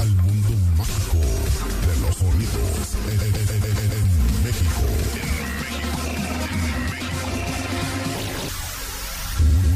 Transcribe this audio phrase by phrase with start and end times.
[0.00, 4.82] al mundo mágico de los sonidos en, en- en- en- en México.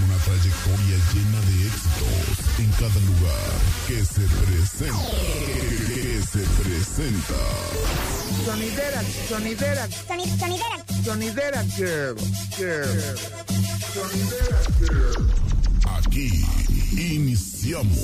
[0.05, 2.25] Una trayectoria llena de éxitos
[2.59, 3.53] en cada lugar
[3.89, 5.05] que se presenta.
[5.47, 7.41] Que, que se presenta.
[8.45, 10.79] Sonidera, sonidera, Soni- sonidera.
[11.05, 12.17] sonidera girl,
[12.57, 13.17] girl.
[13.95, 15.52] Sonidera girl.
[15.87, 16.31] Aquí
[16.97, 17.97] iniciamos.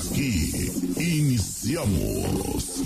[0.00, 2.82] Aquí iniciamos.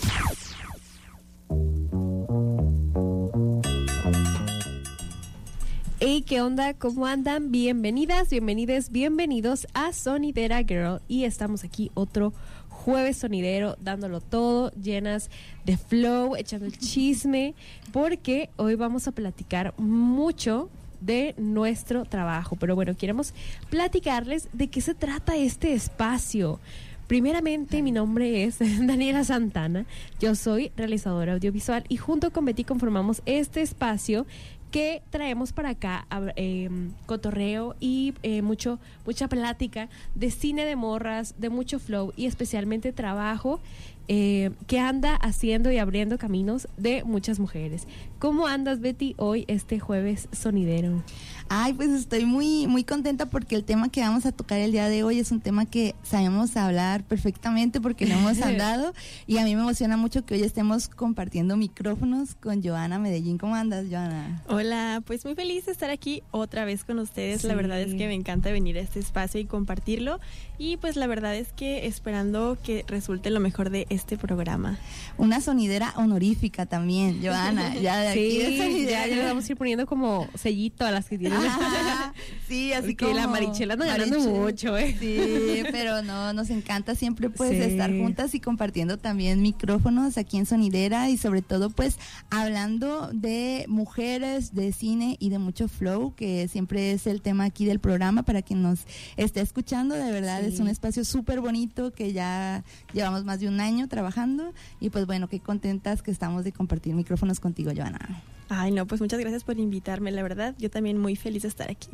[6.01, 6.75] Hey, ¿qué onda?
[6.75, 7.51] ¿Cómo andan?
[7.51, 11.01] Bienvenidas, bienvenidos, bienvenidos a Sonidera Girl.
[11.09, 12.33] Y estamos aquí otro
[12.69, 15.31] jueves sonidero, dándolo todo, llenas
[15.65, 17.55] de flow, echando el chisme,
[17.93, 20.71] porque hoy vamos a platicar mucho
[21.07, 22.57] de nuestro trabajo.
[22.57, 23.33] Pero bueno, queremos
[23.71, 26.61] platicarles de qué se trata este espacio.
[27.07, 29.87] Primeramente, mi nombre es Daniela Santana.
[30.19, 34.27] Yo soy realizadora audiovisual y junto con Betty conformamos este espacio
[34.73, 36.69] que traemos para acá eh,
[37.07, 42.93] cotorreo y eh, mucho mucha plática de cine de morras, de mucho flow y especialmente
[42.93, 43.61] trabajo
[44.09, 47.87] eh, que anda haciendo y abriendo caminos de muchas mujeres.
[48.19, 51.03] ¿Cómo andas, Betty, hoy este jueves sonidero?
[51.49, 54.89] Ay, pues estoy muy, muy contenta porque el tema que vamos a tocar el día
[54.89, 58.93] de hoy es un tema que sabemos hablar perfectamente porque lo hemos andado
[59.27, 63.39] y a mí me emociona mucho que hoy estemos compartiendo micrófonos con Joana Medellín.
[63.39, 64.43] ¿Cómo andas, Joana?
[64.49, 67.45] Hola, pues muy feliz de estar aquí otra vez con ustedes.
[67.45, 67.57] La Sí.
[67.57, 70.19] verdad es que me encanta venir a este espacio y compartirlo.
[70.59, 74.79] Y pues la verdad es que esperando que resulte lo mejor de este programa.
[75.19, 77.75] Una sonidera honorífica también, Joana.
[77.81, 79.07] Ya de aquí de Sí, sonidera.
[79.09, 81.39] ya, le vamos a ir poniendo como sellito a las que tienen.
[81.39, 82.13] Ajá,
[82.49, 84.41] sí, así Porque la Marichela anda ganando Marichel.
[84.41, 84.97] mucho, ¿eh?
[84.99, 87.57] Sí, pero no, nos encanta siempre pues Sí.
[87.63, 91.99] estar juntas y compartiendo también micrófonos aquí en Sonidera y sobre todo pues
[92.31, 97.65] hablando de mujeres, de cine y de mucho flow, que siempre es el tema aquí
[97.65, 98.81] del programa para quien nos
[99.17, 99.95] esté escuchando.
[99.95, 100.53] De verdad Sí.
[100.55, 102.63] es un espacio súper bonito que ya
[102.93, 106.95] llevamos más de un año trabajando y pues bueno, qué contentas que estamos de compartir
[106.95, 108.23] micrófonos contigo, Joana.
[108.49, 110.13] Ay, no, pues muchas gracias por invitarme.
[110.13, 111.89] La verdad, yo también muy feliz de estar aquí.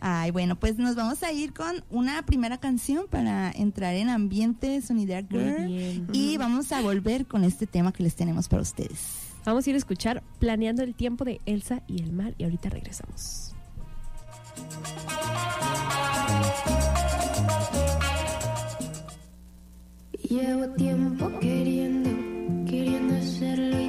[0.00, 4.80] Ay, bueno, pues nos vamos a ir con una primera canción para entrar en ambiente
[4.82, 6.06] Sonidera Girl.
[6.12, 9.26] Y vamos a volver con este tema que les tenemos para ustedes.
[9.44, 12.68] Vamos a ir a escuchar Planeando el tiempo de Elsa y el mar y ahorita
[12.68, 13.54] regresamos.
[20.28, 22.10] Llevo tiempo queriendo,
[22.68, 23.85] queriendo hacerlo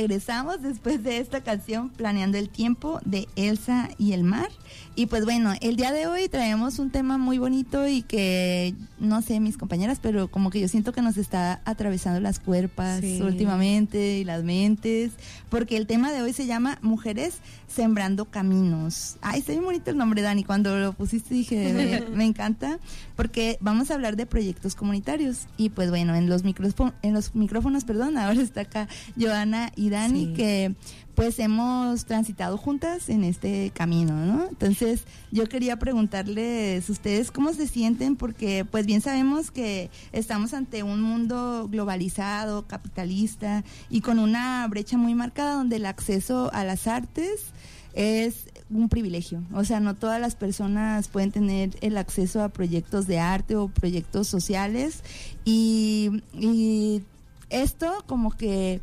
[0.00, 4.48] regresamos después de esta canción Planeando el Tiempo de Elsa y el Mar.
[4.94, 9.20] Y pues bueno, el día de hoy traemos un tema muy bonito y que no
[9.20, 13.20] sé mis compañeras, pero como que yo siento que nos está atravesando las cuerpas Sí.
[13.22, 15.12] últimamente y las mentes,
[15.50, 17.34] porque el tema de hoy se llama Mujeres
[17.74, 19.16] Sembrando Caminos.
[19.20, 20.42] Ay, está bien bonito el nombre, Dani.
[20.44, 22.78] Cuando lo pusiste dije, me, me encanta,
[23.16, 25.46] porque vamos a hablar de proyectos comunitarios.
[25.56, 28.88] Y pues bueno, en los, micrófonos, en los micrófonos, perdón, ahora está acá
[29.18, 30.32] Joana y Dani, Sí.
[30.34, 30.74] que
[31.14, 34.46] pues hemos transitado juntas en este camino, ¿no?
[34.48, 40.82] Entonces, yo quería preguntarles ustedes cómo se sienten porque pues bien sabemos que estamos ante
[40.82, 46.86] un mundo globalizado, capitalista y con una brecha muy marcada donde el acceso a las
[46.86, 47.52] artes
[47.94, 49.42] es un privilegio.
[49.52, 53.68] O sea, no todas las personas pueden tener el acceso a proyectos de arte o
[53.68, 55.02] proyectos sociales
[55.44, 57.02] y, y
[57.50, 58.80] esto como que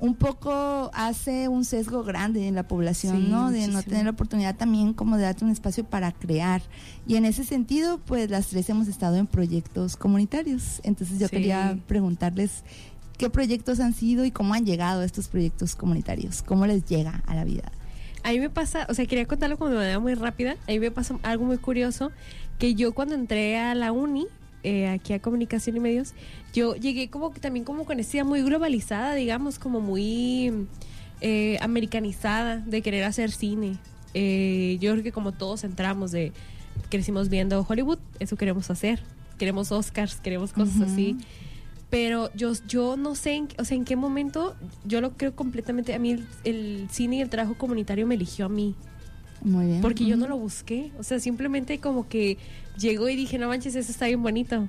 [0.00, 3.50] un poco hace un sesgo grande en la población, Sí, ¿no?
[3.50, 6.62] De no tener la oportunidad también como de darte un espacio para crear.
[7.06, 10.80] Y en ese sentido, pues las tres hemos estado en proyectos comunitarios.
[10.84, 11.32] Entonces yo Sí.
[11.36, 12.62] quería preguntarles
[13.18, 17.34] qué proyectos han sido y cómo han llegado estos proyectos comunitarios, cómo les llega a
[17.34, 17.72] la vida.
[18.22, 20.56] A mí me pasa, o sea, quería contarlo como de manera muy rápida.
[20.66, 22.12] A mí me pasa algo muy curioso,
[22.58, 24.26] que yo cuando entré a la uni,
[24.64, 26.14] eh, aquí a Comunicación y Medios,
[26.52, 30.66] yo llegué como que también como con idea muy globalizada, digamos, como muy
[31.20, 33.78] eh, americanizada de querer hacer cine.
[34.14, 36.32] Eh, yo creo que como todos entramos de,
[36.90, 39.00] crecimos viendo Hollywood, eso queremos hacer.
[39.38, 41.16] Queremos Oscars, queremos cosas así.
[41.90, 44.54] Pero yo, yo no sé, en, o sea, en qué momento,
[44.84, 48.44] yo lo creo completamente, a mí el, el cine y el trabajo comunitario me eligió
[48.46, 48.74] a mí,
[49.40, 49.80] Muy bien.
[49.80, 52.36] porque yo no lo busqué, o sea, simplemente como que
[52.78, 54.68] llegó y dije, no manches, eso está bien bonito.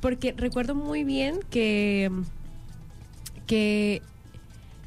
[0.00, 2.10] Porque recuerdo muy bien que,
[3.46, 4.02] que,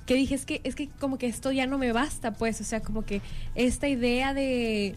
[0.06, 2.64] que dije, es que, es que como que esto ya no me basta, pues, o
[2.66, 3.22] sea, como que
[3.56, 4.96] esta idea de,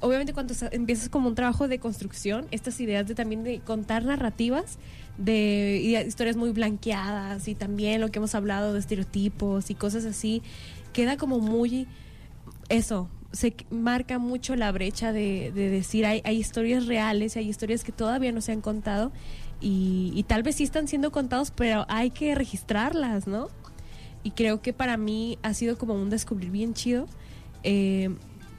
[0.00, 4.78] obviamente cuando empiezas como un trabajo de construcción, estas ideas de también de contar narrativas,
[5.18, 10.04] de y- historias muy blanqueadas y también lo que hemos hablado de estereotipos y cosas
[10.04, 10.42] así,
[10.92, 11.86] queda como muy
[12.68, 17.84] eso, se marca mucho la brecha de, de decir hay, hay historias reales, hay historias
[17.84, 19.12] que todavía no se han contado
[19.60, 23.48] y, y tal vez sí están siendo contados, pero hay que registrarlas, ¿no?
[24.22, 27.06] Y creo que para mí ha sido como un descubrir bien chido,
[27.62, 28.10] eh,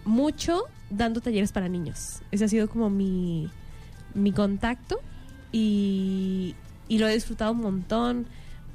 [0.04, 2.22] mucho dando talleres para niños.
[2.32, 3.50] Ese ha sido como mi,
[4.14, 5.00] mi contacto
[5.60, 6.54] y,
[6.90, 8.26] y lo he disfrutado un montón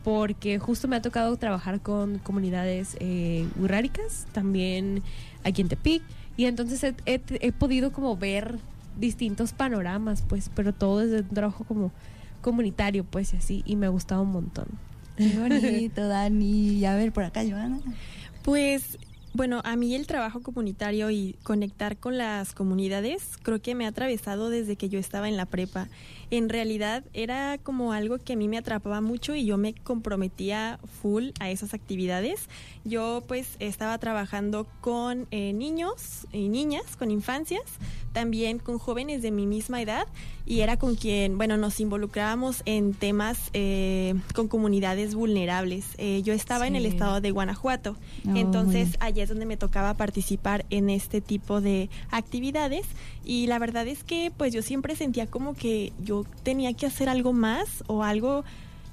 [0.02, 5.02] porque justo me ha tocado trabajar con comunidades eh, urráricas, también
[5.44, 6.02] aquí en Tepic,
[6.38, 8.56] y entonces he, he- he podido como ver
[8.98, 11.92] distintos panoramas, pues, pero todo desde un trabajo como
[12.40, 14.66] comunitario, pues, y así, y me ha gustado un montón.
[15.16, 16.78] Qué bonito, Dani.
[16.78, 17.78] Y a ver, por acá, Joana.
[18.42, 18.96] Pues
[19.34, 23.88] bueno, a mí el trabajo comunitario y conectar con las comunidades creo que me ha
[23.88, 25.88] atravesado desde que yo estaba en la prepa.
[26.30, 30.78] En realidad era como algo que a mí me atrapaba mucho y yo me comprometía
[31.02, 32.48] full a esas actividades.
[32.84, 37.62] Yo pues estaba trabajando con eh, niños y niñas, con infancias,
[38.12, 40.06] también con jóvenes de mi misma edad
[40.46, 45.86] y era con quien, bueno, nos involucrábamos en temas eh, con comunidades vulnerables.
[45.98, 46.88] Eh, yo estaba en el Sí.
[46.88, 47.96] estado de Guanajuato,
[48.26, 52.86] Oh, entonces allá es donde me tocaba participar en este tipo de actividades
[53.24, 57.08] y la verdad es que pues yo siempre sentía como que yo tenía que hacer
[57.08, 58.44] algo más o algo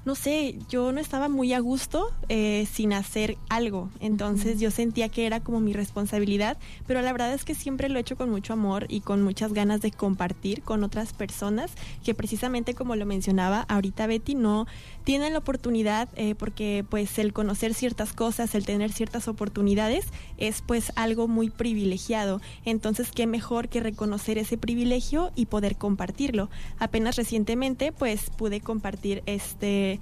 [0.08, 3.90] no sé, yo no estaba muy a gusto eh, sin hacer algo.
[4.00, 7.98] Entonces yo sentía que era como mi responsabilidad, pero la verdad es que siempre lo
[7.98, 11.72] he hecho con mucho amor y con muchas ganas de compartir con otras personas
[12.02, 14.66] que precisamente como lo mencionaba ahorita Betty, no
[15.04, 20.06] tienen la oportunidad eh, porque pues el conocer ciertas cosas, el tener ciertas oportunidades
[20.38, 22.40] es pues algo muy privilegiado.
[22.64, 26.48] Entonces qué mejor que reconocer ese privilegio y poder compartirlo.
[26.78, 29.97] Apenas recientemente pues pude compartir este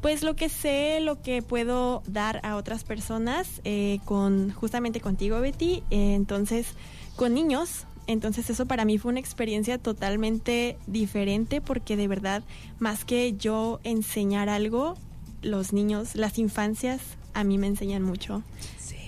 [0.00, 5.40] pues lo que sé, lo que puedo dar a otras personas eh, con justamente contigo
[5.40, 6.68] Betty, eh, entonces
[7.16, 7.84] con niños.
[8.06, 12.42] Entonces eso para mí fue una experiencia totalmente diferente porque de verdad,
[12.78, 14.96] más que yo enseñar algo,
[15.42, 17.00] los niños, las infancias,
[17.34, 18.42] a mí me enseñan mucho.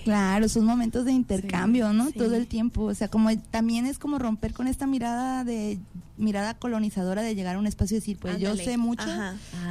[0.03, 2.07] Claro, son momentos de intercambio, ¿no?
[2.07, 2.13] sí.
[2.13, 2.83] Todo el tiempo.
[2.83, 5.79] O sea, como también es como romper con esta mirada de
[6.21, 9.05] mirada colonizadora de llegar a un espacio y decir, pues yo sé mucho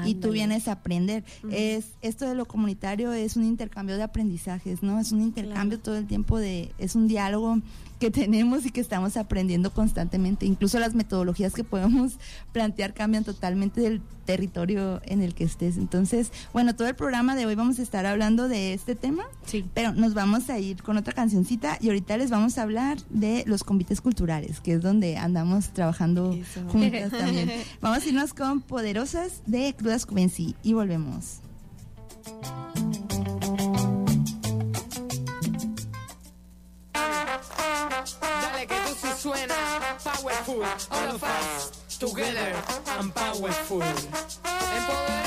[0.05, 1.25] y tú vienes a aprender.
[1.51, 4.99] Es esto de lo comunitario es un intercambio de aprendizajes, ¿no?
[4.99, 7.61] Es un intercambio todo el tiempo de es un diálogo
[8.01, 10.47] que tenemos y que estamos aprendiendo constantemente.
[10.47, 12.15] Incluso las metodologías que podemos
[12.53, 15.77] plantear cambian totalmente del territorio en el que estés.
[15.77, 19.65] Entonces, bueno, todo el programa de hoy vamos a estar hablando de este tema, sí.
[19.75, 23.43] pero nos vamos a ir con otra cancioncita y ahorita les vamos a hablar de
[23.47, 26.39] los convites culturales, que es donde andamos trabajando
[26.71, 27.51] Juntas también.
[27.81, 31.41] Vamos a irnos con Poderosas de Crudas Cubensi y volvemos.
[38.21, 39.55] Dale que tú sí suena
[40.03, 42.55] powerful, all of us together
[42.99, 43.83] and powerful.
[43.83, 45.20] Empoder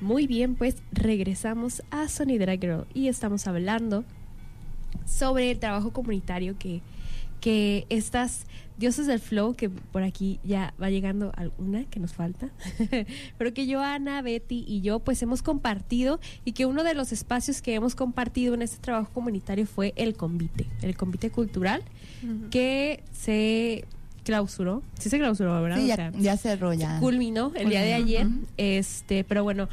[0.00, 4.04] Muy bien, pues regresamos a Sonidera Girl y estamos hablando
[5.04, 6.82] sobre el trabajo comunitario que,
[7.40, 12.50] que estas dioses del flow, que por aquí ya va llegando alguna que nos falta,
[13.36, 17.62] pero que Joana, Betty y yo pues hemos compartido y que uno de los espacios
[17.62, 21.82] que hemos compartido en este trabajo comunitario fue el convite, el convite cultural,
[22.52, 23.84] que se
[24.28, 25.78] clausuró, sí se clausuró, ¿verdad?
[25.78, 27.00] Sí, O ya, sea, ya cerró ya.
[27.00, 28.26] culminó el día de ayer.
[28.58, 29.70] Este, pero bueno,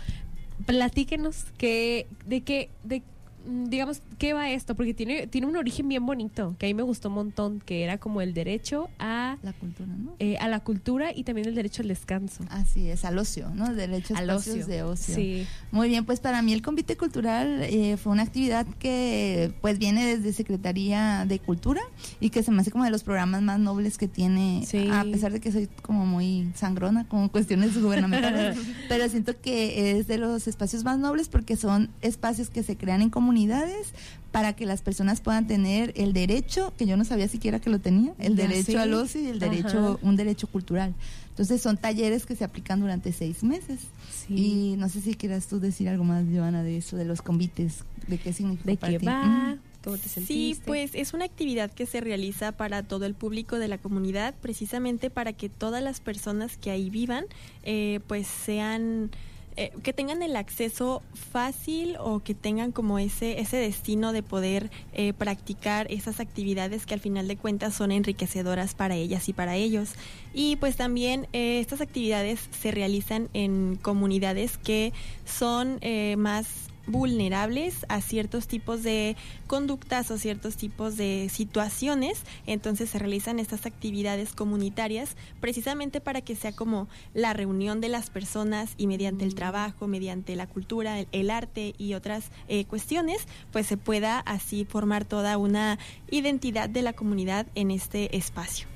[0.66, 3.04] platíquenos que, de qué, de mm,
[3.48, 4.76] digamos, ¿qué va esto?
[4.76, 7.84] Porque tiene, tiene un origen bien bonito, que a mí me gustó un montón, que
[7.84, 10.14] era como el derecho a, La cultura, ¿no?
[10.20, 12.44] eh, a la cultura y también el derecho al descanso.
[12.50, 13.74] Así es, al ocio, ¿no?
[13.74, 14.68] Derechos al espacios ocio.
[14.68, 15.16] de ocio.
[15.16, 15.48] Sí.
[15.72, 20.06] Muy bien, pues para mí el convite cultural eh, fue una actividad que pues viene
[20.06, 21.82] desde Secretaría de Cultura
[22.20, 24.88] y que se me hace como de los programas más nobles que tiene, Sí.
[24.92, 28.58] a pesar de que soy como muy sangrona con cuestiones gubernamentales,
[28.90, 33.02] pero siento que es de los espacios más nobles porque son espacios que se crean
[33.02, 33.94] en comunidades
[34.32, 37.80] para que las personas puedan tener el derecho, que yo no sabía siquiera que lo
[37.80, 38.78] tenía, el Ya derecho sé.
[38.80, 39.98] al ocio y el derecho, Ajá.
[40.02, 40.94] un derecho cultural.
[41.30, 43.80] Entonces son talleres que se aplican durante seis meses.
[44.28, 44.34] Sí.
[44.74, 47.84] Y no sé si quieras tú decir algo más, Joana, de eso, de los convites,
[48.08, 49.06] de qué significa ¿De para qué ti.
[49.06, 49.58] va?
[49.84, 50.34] ¿Cómo te sentiste?
[50.34, 54.34] Sí, pues es una actividad que se realiza para todo el público de la comunidad,
[54.42, 57.26] precisamente para que todas las personas que ahí vivan,
[57.64, 59.12] eh, pues sean,
[59.58, 64.70] eh, que tengan el acceso fácil o que tengan como ese, ese destino de poder
[64.92, 69.56] eh, practicar esas actividades que al final de cuentas son enriquecedoras para ellas y para
[69.56, 69.94] ellos.
[70.34, 74.92] Y pues también eh, estas actividades se realizan en comunidades que
[75.24, 75.80] son
[76.18, 76.48] más
[76.88, 79.16] vulnerables a ciertos tipos de
[79.48, 86.36] conductas o ciertos tipos de situaciones, entonces se realizan estas actividades comunitarias precisamente para que
[86.36, 91.08] sea como la reunión de las personas y mediante el trabajo, mediante la cultura, el,
[91.12, 96.82] el arte y otras eh, cuestiones, pues se pueda así formar toda una identidad de
[96.82, 98.68] la comunidad en este espacio.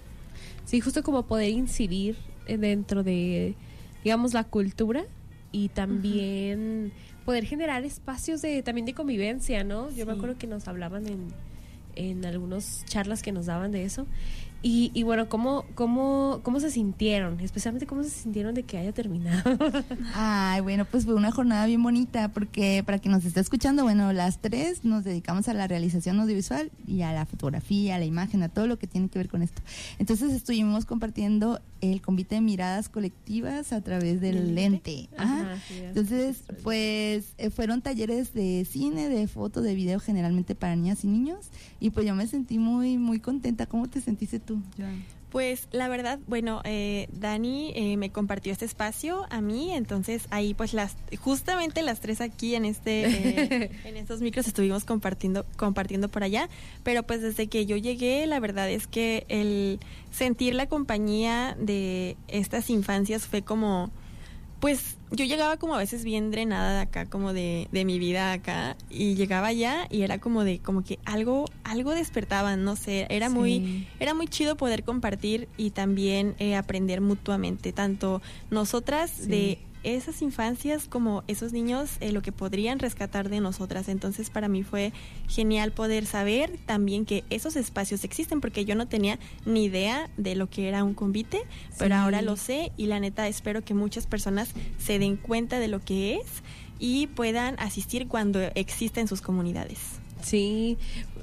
[0.65, 3.55] Sí, justo como poder incidir eh, dentro de,
[4.03, 5.03] digamos, la cultura
[5.51, 6.91] y también
[7.25, 9.91] poder generar espacios de también de convivencia, ¿no?
[9.91, 11.27] Yo me acuerdo que nos hablaban en,
[11.95, 14.07] en algunas charlas que nos daban de eso.
[14.61, 17.39] Y, y bueno, ¿cómo, cómo, ¿cómo se sintieron?
[17.39, 19.57] Especialmente cómo se sintieron de que haya terminado.
[20.13, 24.11] Ay, bueno, pues fue una jornada bien bonita porque para quien nos está escuchando, bueno,
[24.11, 28.43] las tres nos dedicamos a la realización audiovisual y a la fotografía, a la imagen,
[28.43, 29.61] a todo lo que tiene que ver con esto.
[29.97, 35.07] Entonces estuvimos compartiendo el convite de miradas colectivas a través del lente.
[35.17, 35.41] Ajá.
[35.41, 40.75] Ajá, sí, Entonces, pues eh, fueron talleres de cine, de foto, de video, generalmente para
[40.75, 41.47] niñas y niños.
[41.79, 43.65] Y pues yo me sentí muy, muy contenta.
[43.65, 45.05] ¿Cómo te sentiste tú, Joan?
[45.31, 50.55] Pues la verdad, bueno, eh, Dani eh, me compartió este espacio a mí, entonces ahí
[50.55, 56.09] pues las, justamente las tres aquí en este, eh, en estos micros estuvimos compartiendo, compartiendo
[56.09, 56.49] por allá,
[56.81, 62.17] pero pues desde que yo llegué, la verdad es que el sentir la compañía de
[62.27, 63.91] estas infancias fue como,
[64.59, 68.31] pues yo llegaba como a veces bien drenada de acá, como de, de mi vida
[68.33, 73.07] acá, y llegaba allá y era como de, como que algo, algo despertaban, no sé,
[73.09, 79.27] era muy, era muy chido poder compartir y también eh, aprender mutuamente, tanto nosotras Sí.
[79.27, 83.87] de esas infancias como esos niños, eh, lo que podrían rescatar de nosotras.
[83.89, 84.93] Entonces para mí fue
[85.27, 90.35] genial poder saber también que esos espacios existen, porque yo no tenía ni idea de
[90.35, 91.41] lo que era un convite,
[91.77, 95.67] pero ahora lo sé y la neta espero que muchas personas se den cuenta de
[95.67, 96.43] lo que es
[96.79, 99.79] y puedan asistir cuando exista en sus comunidades.
[100.21, 100.77] Sí,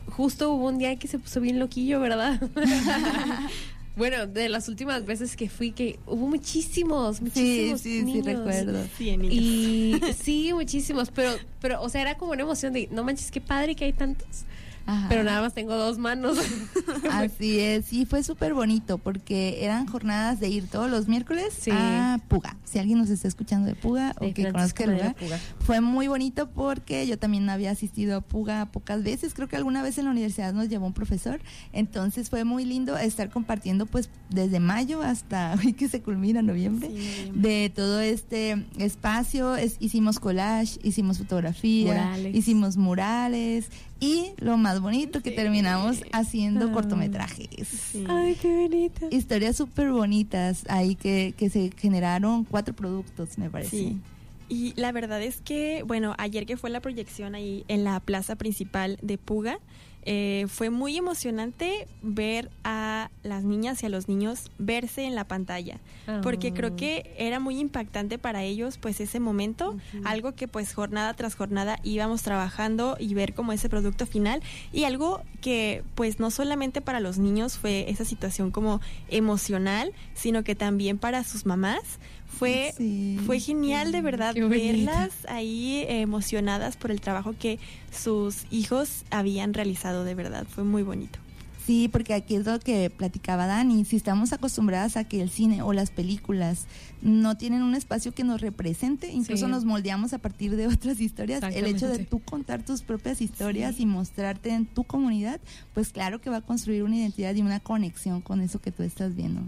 [0.08, 2.40] justo hubo un día que se puso bien loquillo, ¿verdad?
[3.96, 8.26] bueno, de las últimas veces que fui, que hubo muchísimos, Sí, muchísimos sí, sí, niños.
[8.26, 8.84] recuerdo.
[8.96, 9.34] Sí, niños.
[9.34, 11.30] Y sí, muchísimos, pero,
[11.60, 14.44] pero, o sea, era como una emoción de, no manches, qué padre que hay tantos,
[14.86, 15.06] Ajá.
[15.08, 16.38] pero nada más tengo dos manos.
[17.10, 21.70] Así es, sí, fue súper bonito porque eran jornadas de ir todos los miércoles Sí.
[21.72, 22.56] a Puga.
[22.64, 25.38] Si alguien nos está escuchando de Puga De o que conozca el lugar, Puga.
[25.60, 29.34] fue muy bonito porque yo también había asistido a Puga pocas veces.
[29.34, 31.40] Creo que alguna vez en la universidad nos llevó un profesor.
[31.72, 36.88] Entonces fue muy lindo estar compartiendo pues desde mayo hasta hoy que se culmina noviembre.
[36.88, 37.30] Sí.
[37.34, 39.56] de todo este espacio.
[39.56, 42.34] Es- hicimos collage, hicimos fotografía, Murales.
[42.34, 43.68] hicimos murales
[44.00, 46.72] y lo más bonito que terminamos haciendo Ah.
[46.72, 47.68] cortometrajes.
[47.68, 48.04] Sí.
[48.08, 49.08] Ay, qué bonito.
[49.10, 53.70] Historias súper bonitas ahí que, que se generaron cuatro productos, me parece.
[53.70, 54.00] Sí.
[54.48, 58.36] Y la verdad es que, bueno, ayer que fue la proyección ahí en la plaza
[58.36, 59.58] principal de Puga,
[60.08, 65.24] eh, fue muy emocionante ver a las niñas y a los niños verse en la
[65.24, 65.80] pantalla,
[66.22, 66.76] porque creo Ah.
[66.76, 71.78] que era muy impactante para ellos pues ese momento, algo que pues jornada tras jornada
[71.82, 74.42] íbamos trabajando y ver como ese producto final
[74.72, 80.44] y algo que pues no solamente para los niños fue esa situación como emocional, sino
[80.44, 81.82] que también para sus mamás
[82.26, 83.18] fue Sí.
[83.24, 87.58] fue genial de verdad verlas ahí eh, emocionadas por el trabajo que
[87.92, 91.18] sus hijos habían realizado de verdad, fue muy bonito.
[91.64, 93.84] Sí, porque aquí es lo que platicaba Dani.
[93.84, 96.66] Si estamos acostumbradas a que el cine o las películas
[97.02, 99.50] no tienen un espacio que nos represente, incluso Sí.
[99.50, 103.80] nos moldeamos a partir de otras historias, el hecho de tú contar tus propias historias
[103.80, 105.40] y mostrarte en tu comunidad,
[105.74, 108.84] pues claro que va a construir una identidad y una conexión con eso que tú
[108.84, 109.40] estás viendo.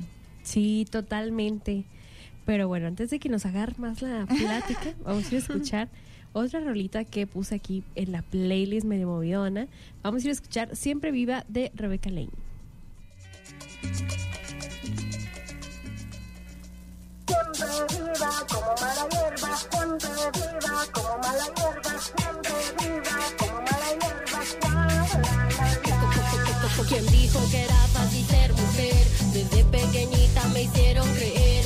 [0.43, 1.85] Sí, totalmente.
[2.49, 5.91] Pero bueno, antes de que nos agarre más la plática, vamos a ir a escuchar
[6.33, 9.69] otra rolita que puse aquí en la playlist medio movidona.
[10.03, 12.31] Vamos a ir a escuchar Siempre Viva de Rebecca Lane.
[17.27, 24.41] Siempre viva como mala hierba, siempre viva como mala hierba, siempre viva como mala hierba.
[25.85, 26.89] La, la, la, la.
[26.89, 29.07] ¿Quién dijo que era fácil ser mujer?
[29.35, 31.58] Desde pequeñita me hicieron creer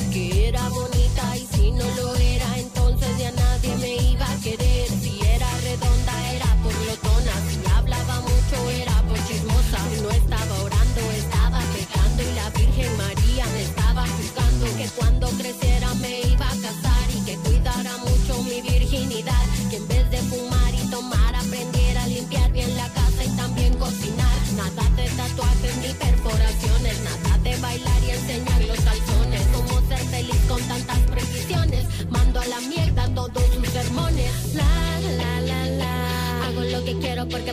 [1.72, 2.21] no lo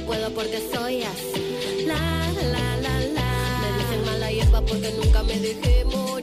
[0.02, 1.86] puedo, porque soy así.
[1.86, 3.62] La, la, la, la.
[3.62, 6.19] Me dicen mala hierba porque nunca me dejé morir.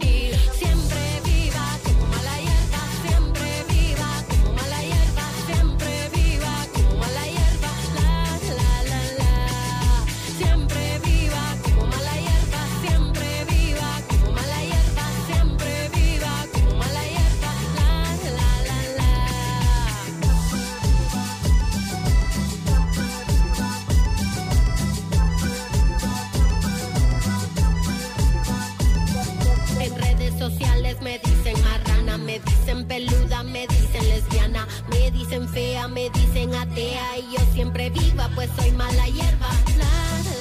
[32.36, 37.88] Me dicen peluda, me dicen lesbiana, me dicen fea, me dicen atea y yo siempre
[37.88, 39.48] viva, pues soy mala hierba.
[39.78, 39.84] La,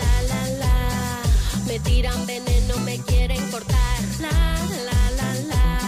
[0.01, 1.21] la, la, la.
[1.67, 4.01] Me tiran veneno, me quieren cortar.
[4.19, 5.79] La, la, la, la.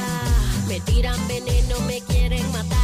[0.68, 2.77] Me tiran veneno, me quieren matar.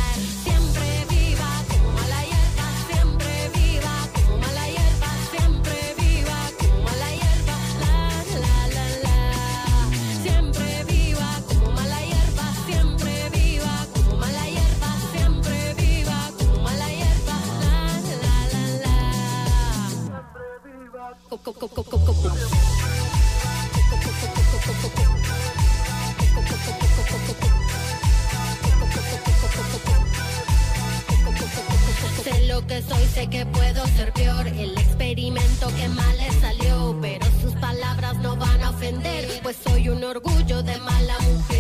[32.23, 34.47] Sé lo que soy, sé que puedo ser peor.
[34.47, 39.89] El experimento que mal le salió, pero sus palabras no van a ofender, pues soy
[39.89, 41.52] un orgullo de mala mujer.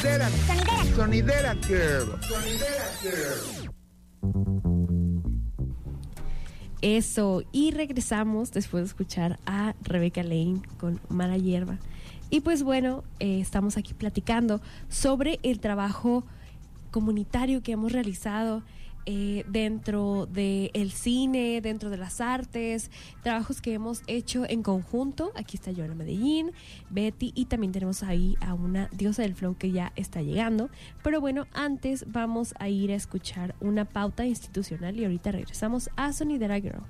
[0.00, 0.30] Sonidera.
[0.96, 2.18] Sonidera Girl.
[2.22, 3.70] Sonidera Girl.
[6.80, 11.76] Eso, y regresamos después de escuchar a Rebecca Lane con Mala Hierba.
[12.30, 16.24] Y pues bueno, eh, estamos aquí platicando sobre el trabajo
[16.90, 18.62] comunitario que hemos realizado
[19.06, 22.90] eh, dentro del cine, dentro de las artes,
[23.22, 25.32] trabajos que hemos hecho en conjunto.
[25.34, 26.52] Aquí está Joana Medellín,
[26.90, 30.70] Betty y también tenemos ahí a una diosa del flow que ya está llegando.
[31.02, 36.12] Pero bueno, antes vamos a ir a escuchar una pauta institucional y ahorita regresamos a
[36.12, 36.82] Sonidera Girl.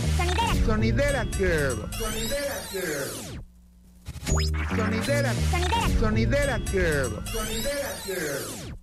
[0.00, 0.66] Sonidera.
[0.66, 1.88] Sonidera Girl.
[1.92, 3.40] Sonidera Girl.
[4.76, 5.32] Sonidera.
[6.00, 7.22] Sonidera Girl.
[7.32, 8.74] Sonidera Girl.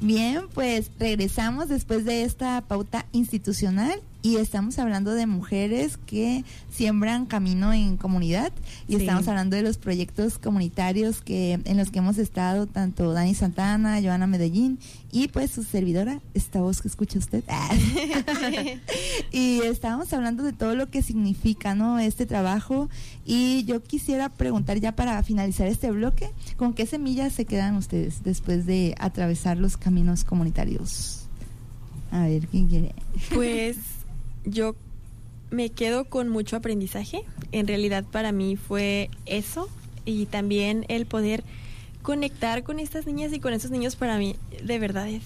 [0.00, 7.24] Bien, pues regresamos después de esta pauta institucional y estamos hablando de mujeres que siembran
[7.26, 8.52] camino en comunidad
[8.88, 9.02] y Sí.
[9.02, 14.00] estamos hablando de los proyectos comunitarios que en los que hemos estado tanto Dani Santana,
[14.02, 14.80] Joana Medellín
[15.12, 17.44] y pues su servidora, esta voz que escucha usted.
[19.32, 21.98] y estábamos hablando de todo lo que significa, ¿no?
[21.98, 22.88] Este trabajo
[23.24, 28.22] y yo quisiera preguntar ya para finalizar este bloque, ¿con qué semillas se quedan ustedes
[28.24, 31.26] después de atravesar los caminos comunitarios?
[32.10, 32.94] A ver, ¿quién quiere?
[33.34, 33.76] Pues
[34.44, 34.74] yo
[35.50, 37.22] me quedo con mucho aprendizaje.
[37.52, 39.68] En realidad para mí fue eso
[40.04, 41.42] y también el poder
[42.02, 45.22] conectar con estas niñas y con estos niños para mí de verdad es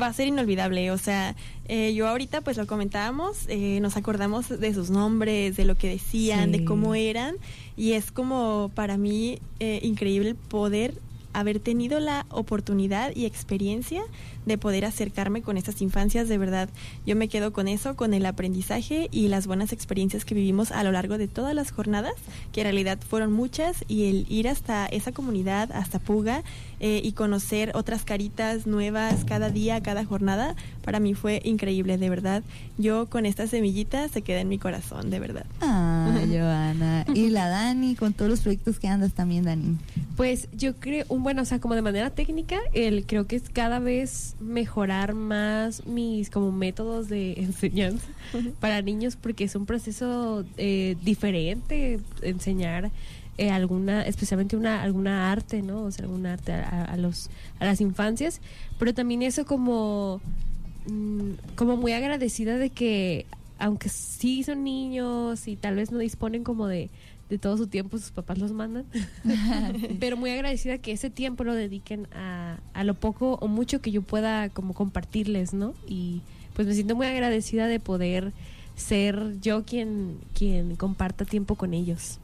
[0.00, 0.90] va a ser inolvidable.
[0.90, 1.34] O sea,
[1.68, 5.88] eh, yo ahorita pues lo comentábamos, eh, nos acordamos de sus nombres, de lo que
[5.88, 6.58] decían, Sí.
[6.58, 7.36] de cómo eran
[7.78, 10.94] y es como para mí eh, increíble poder
[11.38, 14.02] haber tenido la oportunidad y experiencia
[14.46, 16.68] de poder acercarme con estas infancias, de verdad,
[17.04, 20.82] yo me quedo con eso, con el aprendizaje y las buenas experiencias que vivimos a
[20.82, 22.14] lo largo de todas las jornadas,
[22.52, 26.42] que en realidad fueron muchas, y el ir hasta esa comunidad, hasta Puga,
[26.80, 32.10] eh, y conocer otras caritas nuevas cada día, cada jornada, para mí fue increíble, de
[32.10, 32.42] verdad.
[32.78, 35.46] Yo con esta semillita se queda en mi corazón, de verdad.
[35.60, 37.04] Ah, Joana.
[37.14, 39.76] Y la Dani, con todos los proyectos que andas también, Dani.
[40.16, 43.48] Pues yo creo, un, bueno, o sea, como de manera técnica, el, creo que es
[43.50, 48.06] cada vez mejorar más mis como métodos de enseñanza
[48.60, 52.90] para niños porque es un proceso eh, diferente enseñar
[53.38, 55.82] eh, alguna, especialmente una alguna arte, ¿no?
[55.84, 57.28] O sea, algún arte a, a- a los
[57.60, 58.40] a las infancias,
[58.78, 60.20] pero también eso como
[60.86, 63.26] mm, como muy agradecida de que
[63.58, 66.90] aunque sí son niños y tal vez no disponen como de,
[67.30, 68.84] de todo su tiempo, sus papás los mandan,
[70.00, 73.90] pero muy agradecida que ese tiempo lo dediquen a, a lo poco o mucho que
[73.90, 75.72] yo pueda como compartirles, ¿no?
[75.88, 76.20] Y
[76.54, 78.32] pues me siento muy agradecida de poder
[78.76, 82.18] ser yo quien, quien comparta tiempo con ellos.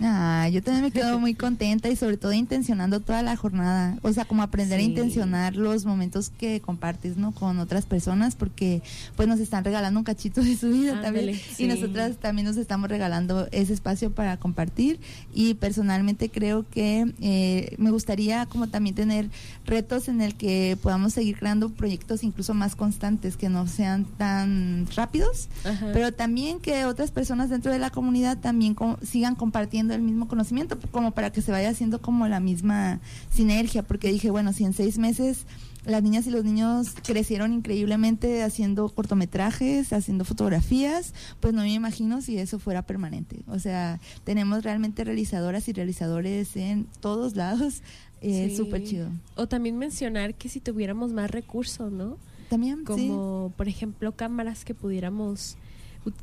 [0.00, 3.98] Ah, yo también me quedo muy contenta y sobre todo intencionando toda la jornada.
[4.02, 7.32] O sea, como aprender a intencionar los momentos que compartes, ¿no?
[7.32, 8.82] Con otras personas porque
[9.16, 11.34] pues nos están regalando un cachito de su vida también.
[11.34, 11.64] Sí.
[11.64, 14.98] Y nosotras también nos estamos regalando ese espacio para compartir.
[15.34, 19.28] Y personalmente creo que eh, me gustaría como también tener
[19.66, 24.86] retos en el que podamos seguir creando proyectos incluso más constantes, que no sean tan
[24.96, 25.90] rápidos, Ajá.
[25.92, 30.28] pero también que otras personas dentro de la comunidad también co- sigan compartiendo el mismo
[30.28, 33.00] conocimiento, como para que se vaya haciendo como la misma
[33.30, 35.46] sinergia, porque dije, bueno, si en seis meses
[35.84, 42.20] las niñas y los niños crecieron increíblemente haciendo cortometrajes, haciendo fotografías, pues no me imagino
[42.22, 43.42] si eso fuera permanente.
[43.48, 47.82] O sea, tenemos realmente realizadoras y realizadores en todos lados.
[48.20, 48.56] Eh, Sí.
[48.56, 49.08] Súper chido.
[49.34, 52.18] O también mencionar que si tuviéramos más recursos, ¿no?
[52.48, 52.84] También, sí.
[52.84, 55.56] como por ejemplo cámaras que pudiéramos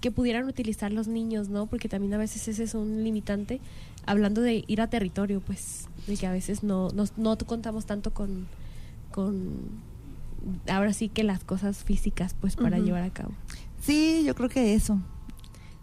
[0.01, 1.67] que pudieran utilizar los niños, ¿no?
[1.67, 3.61] Porque también a veces ese es un limitante
[4.05, 8.11] hablando de ir a territorio, pues de que a veces no no, no contamos tanto
[8.11, 8.47] con
[9.11, 9.57] con
[10.69, 13.31] ahora sí que las cosas físicas pues para llevar a cabo.
[13.81, 14.99] Sí, yo creo que eso.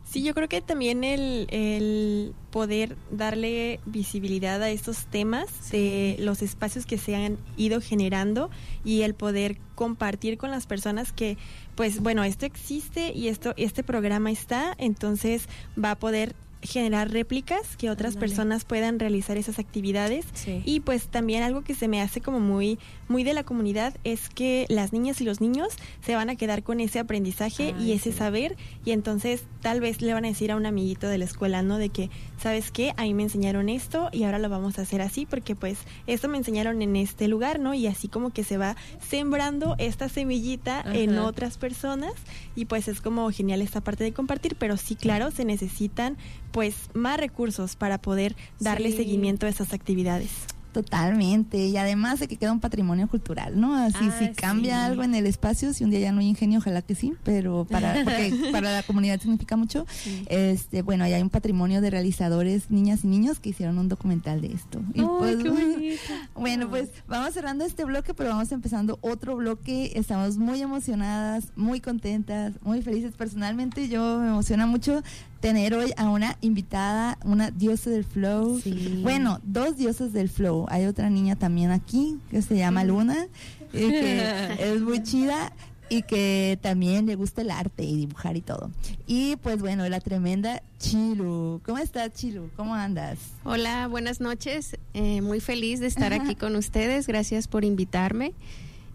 [0.09, 6.43] Sí, yo creo que también el, el poder darle visibilidad a estos temas de los
[6.43, 8.49] espacios que se han ido generando
[8.85, 11.37] y el poder compartir con las personas que,
[11.75, 17.77] pues bueno, esto existe y esto este programa está, entonces va a poder generar réplicas
[17.77, 20.63] que otras personas puedan realizar esas actividades Sí.
[20.65, 24.29] y pues también algo que se me hace como muy muy de la comunidad es
[24.29, 25.69] que las niñas y los niños
[26.05, 28.19] se van a quedar con ese aprendizaje y Ay, ese sí.
[28.19, 31.63] saber y entonces tal vez le van a decir a un amiguito de la escuela,
[31.63, 31.79] ¿no?
[31.79, 32.93] De que, ¿sabes qué?
[32.97, 36.29] A mí me enseñaron esto y ahora lo vamos a hacer así porque pues esto
[36.29, 37.75] me enseñaron en este lugar, ¿no?
[37.75, 38.77] Y así como que se va
[39.09, 41.25] sembrando esta semillita en Ajá.
[41.27, 42.13] otras personas
[42.55, 46.17] y pues es como genial esta parte de compartir, pero sí, claro, se necesitan
[46.57, 48.97] pues más recursos para poder darle Sí.
[48.97, 50.31] seguimiento a esas actividades.
[50.73, 53.75] Totalmente, y además de que queda un patrimonio cultural, ¿no?
[53.75, 56.59] Así, Ah, si cambia algo en el espacio, si un día ya no hay ingenio,
[56.59, 59.87] ojalá que sí, pero para, porque para la comunidad significa mucho.
[60.29, 64.43] Este, bueno, ahí hay un patrimonio de realizadores, niñas y niños que hicieron un documental
[64.43, 64.83] de esto.
[64.93, 65.99] Y pues, qué bonito.
[66.35, 69.93] bueno, pues vamos cerrando este bloque, pero vamos empezando otro bloque.
[69.95, 73.15] Estamos muy emocionadas, muy contentas, muy felices.
[73.17, 75.03] Personalmente yo me emociona mucho
[75.41, 78.61] tener hoy a una invitada, una diosa del flow.
[78.61, 79.01] Sí.
[79.03, 80.67] Bueno, dos diosas del flow.
[80.69, 83.27] Hay otra niña también aquí que se llama Luna,
[83.73, 85.53] y que es muy chida
[85.89, 88.71] y que también le gusta el arte y dibujar y todo.
[89.07, 91.61] Y pues bueno, la tremenda Chilu.
[91.65, 92.51] ¿Cómo estás, Chilu?
[92.57, 93.19] ¿Cómo andas?
[93.45, 94.77] Hola, buenas noches.
[94.95, 97.07] Eh, muy feliz de estar aquí con ustedes.
[97.07, 98.33] Gracias por invitarme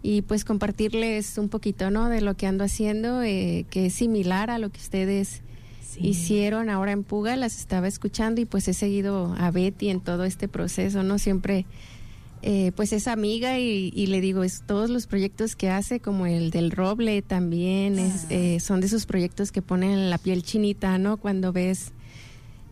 [0.02, 2.08] y pues compartirles un poquito, ¿no?
[2.08, 5.42] De lo que ando haciendo, eh, que es similar a lo que ustedes
[5.82, 6.06] Sí.
[6.08, 7.36] hicieron ahora en Puga.
[7.36, 11.18] Las estaba escuchando y pues he seguido a Betty en todo este proceso, ¿no?
[11.18, 11.66] Siempre
[12.44, 16.26] eh, pues es amiga y, y le digo, es todos los proyectos que hace, como
[16.26, 20.98] el del roble también, es, eh, son de esos proyectos que ponen la piel chinita,
[20.98, 21.18] ¿no?
[21.18, 21.92] Cuando ves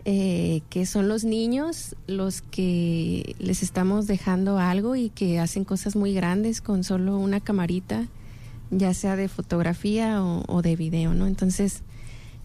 [0.06, 5.94] eh, que son los niños los que les estamos dejando algo y que hacen cosas
[5.94, 8.08] muy grandes con solo una camarita,
[8.72, 11.28] ya sea de fotografía o, o de video, ¿no?
[11.28, 11.84] Entonces,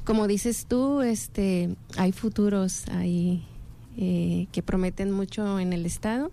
[0.05, 3.43] como dices tú, este, hay futuros ahí
[3.97, 6.31] eh, que prometen mucho en el estado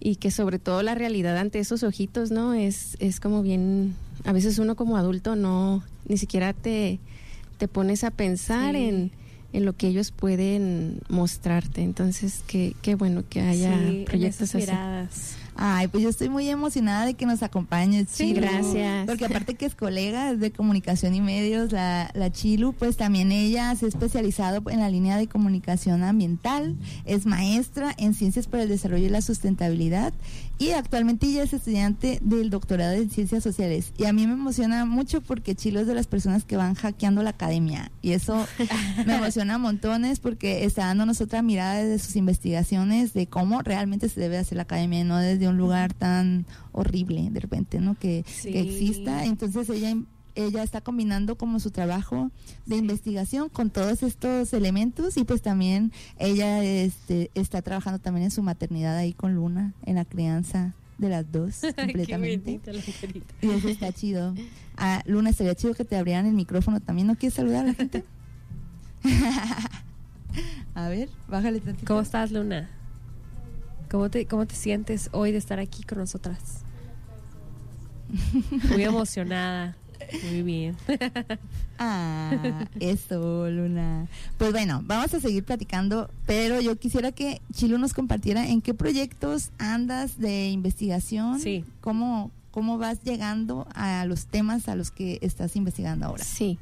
[0.00, 2.54] y que sobre todo la realidad ante esos ojitos, ¿no?
[2.54, 6.98] Es, es como bien, a veces uno como adulto no, ni siquiera te,
[7.58, 8.84] te pones a pensar Sí.
[8.84, 9.10] en,
[9.52, 11.82] en lo que ellos pueden mostrarte.
[11.82, 14.66] Entonces, qué, qué bueno que haya Sí, proyectos así.
[15.58, 18.40] Ay, pues yo estoy muy emocionada de que nos acompañes, Sí, Chilu.
[18.42, 19.06] gracias.
[19.06, 23.32] Porque aparte que es colega es de comunicación y medios, la, la Chilu, pues también
[23.32, 28.64] ella se ha especializado en la línea de comunicación ambiental, es maestra en ciencias para
[28.64, 30.12] el desarrollo y la sustentabilidad
[30.58, 33.92] y actualmente ella es estudiante del doctorado en ciencias sociales.
[33.98, 37.22] Y a mí me emociona mucho porque Chilu es de las personas que van hackeando
[37.22, 38.46] la academia y eso
[39.06, 44.20] me emociona montones porque está dándonos otra mirada de sus investigaciones de cómo realmente se
[44.20, 47.94] debe hacer la academia, no desde un lugar tan horrible de repente, ¿no?
[47.94, 48.50] Que, Sí.
[48.52, 49.24] que exista.
[49.24, 49.94] Entonces ella
[50.36, 52.30] ella está combinando como su trabajo
[52.66, 58.30] de investigación con todos estos elementos y pues también ella este, está trabajando también en
[58.30, 62.60] su maternidad ahí con Luna, en la crianza de las dos completamente.
[62.62, 63.34] Qué bonita.
[63.42, 64.34] Y eso está chido.
[64.76, 67.08] Ah, Luna, estaría chido que te abrieran el micrófono también.
[67.08, 68.04] ¿No quieres saludar a la gente?
[70.74, 71.86] a ver, bájale tantito.
[71.86, 72.70] ¿Cómo estás, Luna?
[73.90, 76.62] ¿Cómo te, ¿Cómo te sientes hoy de estar aquí con nosotras?
[78.70, 79.76] Muy emocionada.
[80.30, 80.76] Muy bien.
[81.78, 84.06] Ah, eso, Luna.
[84.38, 88.72] Pues bueno, vamos a seguir platicando, pero yo quisiera que Chilo nos compartiera en qué
[88.72, 91.38] proyectos andas de investigación.
[91.38, 91.66] Sí.
[91.82, 96.24] ¿Cómo, cómo vas llegando a los temas a los que estás investigando ahora?
[96.24, 96.58] Sí,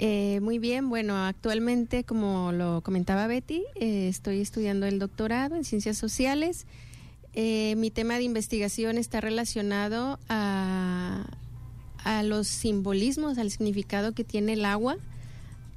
[0.00, 0.88] Eh, muy bien.
[0.88, 6.66] Bueno, actualmente, como lo comentaba Betty, eh, estoy estudiando el doctorado en ciencias sociales.
[7.34, 11.24] Eh, mi tema de investigación está relacionado a,
[12.04, 14.96] a los simbolismos, al significado que tiene el agua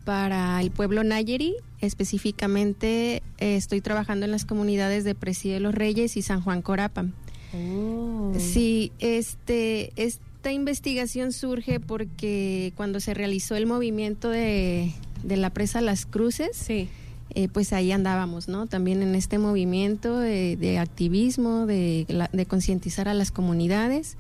[0.06, 1.56] para el pueblo Nayeri.
[1.82, 6.62] Específicamente, eh, estoy trabajando en las comunidades de Presidio de los Reyes y San Juan
[6.62, 7.14] Corapam.
[7.54, 8.34] Oh.
[8.38, 14.92] Sí, este, esta investigación surge porque cuando se realizó el movimiento de,
[15.24, 16.88] de la presa Las Cruces, Sí.
[17.32, 18.68] eh, pues ahí andábamos, ¿no?
[18.68, 24.18] También en este movimiento de, de activismo, de, de concientizar a las comunidades.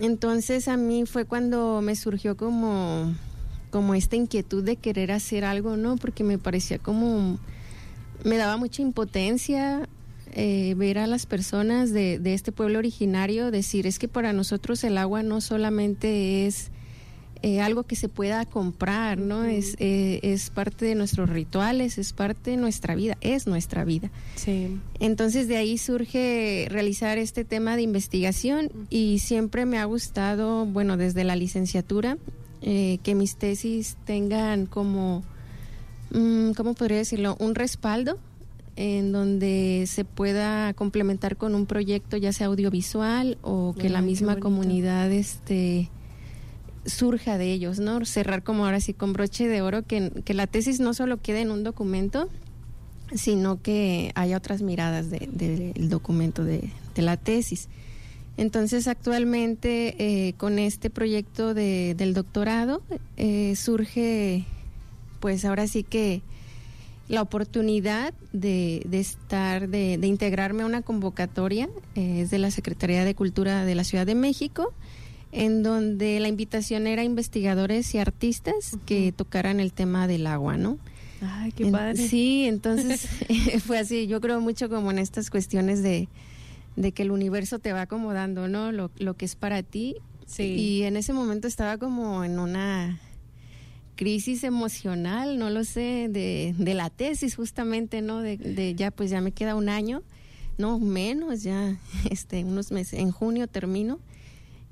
[0.00, 3.14] Entonces a mí fue cuando me surgió como,
[3.70, 5.96] como esta inquietud de querer hacer algo, ¿no?
[5.96, 7.38] Porque me parecía como,
[8.24, 9.88] me daba mucha impotencia
[10.32, 14.82] eh, ver a las personas de, de este pueblo originario decir, es que para nosotros
[14.84, 16.70] el agua no solamente es
[17.42, 19.44] eh, algo que se pueda comprar, ¿no?
[19.44, 24.10] Es, eh, es parte de nuestros rituales, es parte de nuestra vida, es nuestra vida.
[24.34, 24.78] Sí.
[24.98, 30.98] Entonces de ahí surge realizar este tema de investigación y siempre me ha gustado, bueno,
[30.98, 32.18] desde la licenciatura,
[32.60, 35.22] eh, que mis tesis tengan como,
[36.12, 37.36] mm, ¿cómo podría decirlo?
[37.40, 38.18] Un respaldo
[38.76, 44.02] en donde se pueda complementar con un proyecto ya sea audiovisual o que Ay, la
[44.02, 45.88] misma comunidad este
[46.86, 48.04] surja de ellos, ¿no?
[48.04, 51.40] Cerrar como ahora sí con broche de oro, que, que la tesis no solo quede
[51.42, 52.28] en un documento,
[53.14, 57.68] sino que haya otras miradas de- de- del documento de, de la tesis.
[58.36, 59.96] Entonces, actualmente,
[60.28, 62.82] eh, con este proyecto de- del doctorado,
[63.16, 64.44] eh, surge,
[65.20, 66.22] pues ahora sí que
[67.08, 72.50] la oportunidad de, de estar, de, de integrarme a una convocatoria, eh, es de la
[72.52, 74.72] Secretaría de Cultura de la Ciudad de México,
[75.32, 80.78] en donde la invitación era investigadores y artistas que tocaran el tema del agua, ¿no?
[81.22, 81.96] Ay, qué En- padre.
[82.08, 83.06] Sí, entonces
[83.64, 84.06] fue así.
[84.06, 86.08] Yo creo mucho como en estas cuestiones de,
[86.76, 88.72] de que el universo te va acomodando, ¿no?
[88.72, 89.96] Lo, lo que es para ti.
[90.26, 90.42] Sí.
[90.44, 93.00] Y en ese momento estaba como en una
[93.96, 98.20] crisis emocional, no lo sé, de, de la tesis justamente, ¿no?
[98.20, 100.02] De, de ya pues ya me queda un año,
[100.56, 101.76] no menos, ya
[102.10, 103.98] este unos meses, en junio termino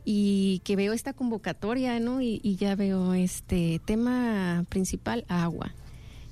[0.05, 2.21] y que veo esta convocatoria, ¿no?
[2.23, 5.75] Y, y ya veo este tema principal, agua.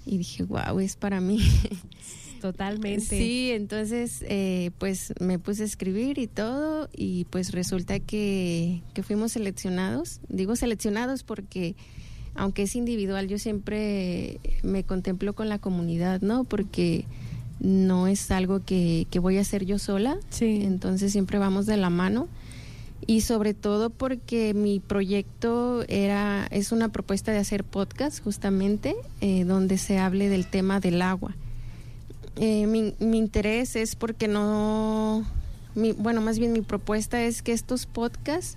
[0.05, 1.41] Y dije, wow, es para mí.
[2.41, 3.19] Totalmente.
[3.19, 9.03] Sí, entonces eh, pues me puse a escribir y todo y pues resulta que, que
[9.03, 10.21] fuimos seleccionados.
[10.29, 11.75] Digo seleccionados porque
[12.35, 16.45] aunque es individual yo siempre me contemplo con la comunidad, ¿no?
[16.45, 17.05] Porque
[17.59, 20.19] no es algo que, que voy a hacer yo sola.
[20.31, 20.61] Sí.
[20.63, 22.29] Entonces siempre vamos de la mano
[23.07, 29.45] y sobre todo porque mi proyecto era es una propuesta de hacer podcast justamente eh,
[29.45, 31.35] donde se hable del tema del agua.
[32.37, 35.25] Eh, mi, mi interés es porque no,
[35.75, 38.57] mi- bueno, más bien mi propuesta es que estos podcasts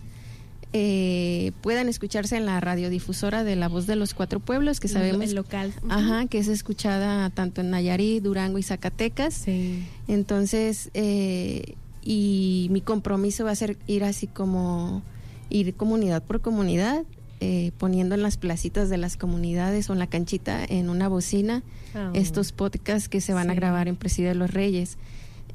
[0.74, 5.30] eh, puedan escucharse en la radiodifusora de La Voz de los Cuatro Pueblos, que sabemos
[5.30, 5.74] El local.
[5.90, 9.34] Ajá, que es escuchada tanto en Nayarit, Durango y Zacatecas.
[9.34, 9.84] Sí.
[10.08, 15.02] Entonces, eh, y mi compromiso va a ser ir así como,
[15.50, 17.04] ir comunidad por comunidad,
[17.42, 21.64] eh, poniendo en las placitas de las comunidades o en la canchita, en una bocina,
[21.96, 22.12] Ah.
[22.14, 24.98] estos podcasts que se van a grabar en Presidio de los Reyes.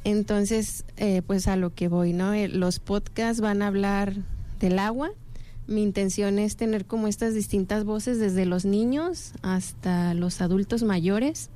[0.02, 2.32] Entonces, eh, pues a lo que voy, ¿no?
[2.34, 4.14] Eh, los podcasts van a hablar
[4.60, 5.10] del agua.
[5.66, 11.48] Mi intención es tener como estas distintas voces desde los niños hasta los adultos mayores,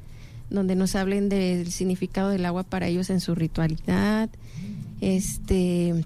[0.48, 4.30] donde nos hablen del significado del agua para ellos en su ritualidad,
[5.00, 6.04] este,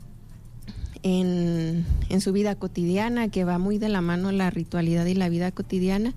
[1.02, 5.28] en, en su vida cotidiana, que va muy de la mano la ritualidad y la
[5.28, 6.14] vida cotidiana,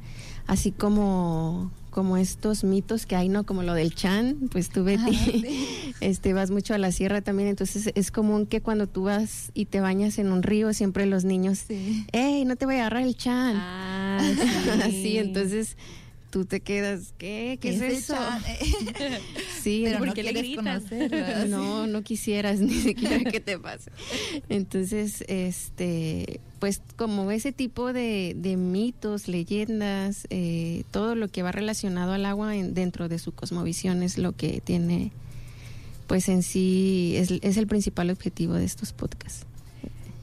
[0.48, 3.46] así como como estos mitos que hay, ¿no?
[3.46, 5.46] Como lo del chan, pues tú Betty,
[6.02, 9.64] este, vas mucho a la sierra también, entonces es común que cuando tú vas y
[9.68, 12.06] te bañas en un río, siempre los niños, Sí.
[12.12, 13.56] ¡Ey, no te voy a agarrar el chan!
[13.56, 14.20] Ah,
[14.84, 15.18] Así, sí.
[15.20, 15.78] entonces
[16.36, 17.58] tú te quedas, ¿qué?
[17.62, 18.18] ¿Qué es eso?
[19.64, 20.52] Sí, Pero no porque le quieres
[21.50, 23.90] no, no quisieras ni siquiera que te pase.
[24.50, 31.54] Entonces, este, pues como ese tipo de, de mitos, leyendas, eh, todo lo que va
[31.54, 35.12] relacionado al agua en- dentro de su cosmovisión es lo que tiene,
[36.08, 39.46] pues en sí, es, es el principal objetivo de estos podcasts.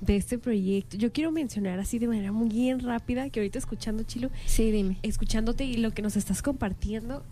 [0.03, 0.97] De este proyecto.
[0.99, 4.99] Yo quiero mencionar así de manera muy bien rápida que ahorita escuchando Chilo, Sí, dime.
[5.03, 7.23] escuchándote y lo que nos estás compartiendo,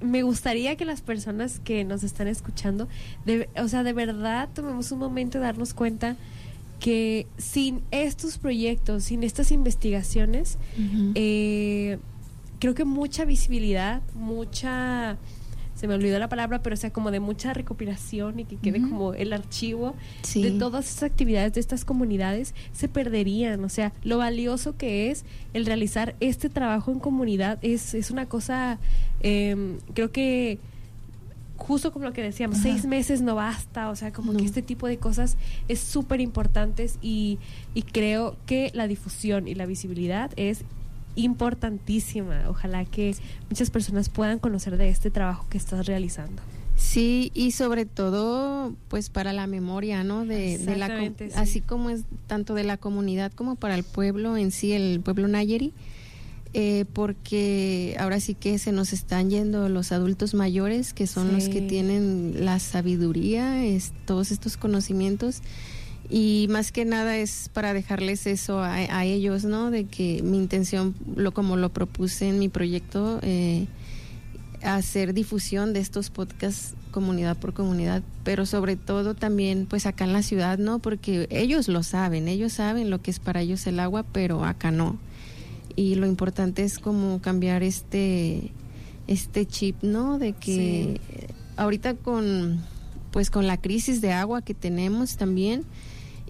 [0.00, 2.88] me gustaría que las personas que nos están escuchando,
[3.24, 6.16] de, o sea, de verdad tomemos un momento de darnos cuenta
[6.80, 10.58] que sin estos proyectos, sin estas investigaciones,
[11.14, 11.98] eh,
[12.60, 15.16] creo que mucha visibilidad, mucha,
[15.78, 18.80] se me olvidó la palabra, pero o sea, como de mucha recopilación y que quede
[18.82, 20.42] como el archivo Sí.
[20.42, 23.62] de todas esas actividades de estas comunidades se perderían.
[23.64, 25.24] O sea, lo valioso que es
[25.54, 28.80] el realizar este trabajo en comunidad es, es una cosa,
[29.20, 30.58] eh, creo que
[31.56, 32.68] justo como lo que decíamos, Ajá.
[32.70, 34.38] seis meses no basta, o sea, como No.
[34.38, 35.36] que este tipo de cosas
[35.68, 37.38] es súper importantes y,
[37.74, 40.64] y creo que la difusión y la visibilidad es
[41.18, 42.44] importantísima.
[42.48, 43.14] Ojalá que
[43.50, 46.42] muchas personas puedan conocer de este trabajo que estás realizando.
[46.76, 50.24] Sí, y sobre todo, pues para la memoria, ¿no?
[50.24, 51.12] De, de la, sí.
[51.34, 55.26] así como es tanto de la comunidad como para el pueblo en sí, el pueblo
[55.26, 55.72] Nayeri,
[56.54, 61.48] eh, porque ahora sí que se nos están yendo los adultos mayores, que son los
[61.48, 65.42] que tienen la sabiduría, es- todos estos conocimientos.
[66.10, 69.70] Y más que nada es para dejarles eso a, a ellos, ¿no?
[69.70, 73.66] De que mi intención, lo como lo propuse en mi proyecto, eh,
[74.62, 80.12] hacer difusión de estos podcasts comunidad por comunidad, pero sobre todo también pues acá en
[80.12, 80.78] la ciudad, ¿no?
[80.78, 84.70] Porque ellos lo saben, ellos saben lo que es para ellos el agua, pero acá
[84.70, 84.98] no.
[85.76, 88.50] Y lo importante es como cambiar este
[89.06, 90.18] este chip, ¿no?
[90.18, 91.00] De que
[91.56, 92.60] ahorita con
[93.12, 95.64] pues con la crisis de agua que tenemos también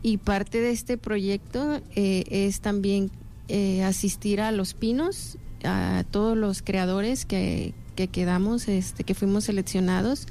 [0.03, 3.11] y parte de este proyecto eh, es también
[3.49, 9.45] eh, asistir a los pinos, a todos los creadores que, que quedamos, este, que fuimos
[9.45, 10.27] seleccionados,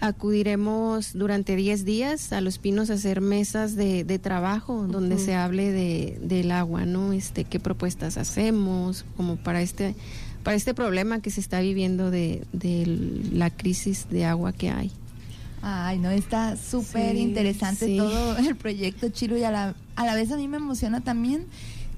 [0.00, 5.34] acudiremos durante 10 días a Los Pinos a hacer mesas de, de trabajo donde se
[5.34, 7.12] hable de, del agua, ¿no?
[7.12, 9.94] Este, qué propuestas hacemos como para este
[10.42, 12.86] para este problema que se está viviendo de, de
[13.32, 14.92] la crisis de agua que hay.
[15.68, 17.96] Ay, no, está súper Sí, interesante sí.
[17.96, 21.46] todo el proyecto Chilo y a la, a la vez a mí me emociona también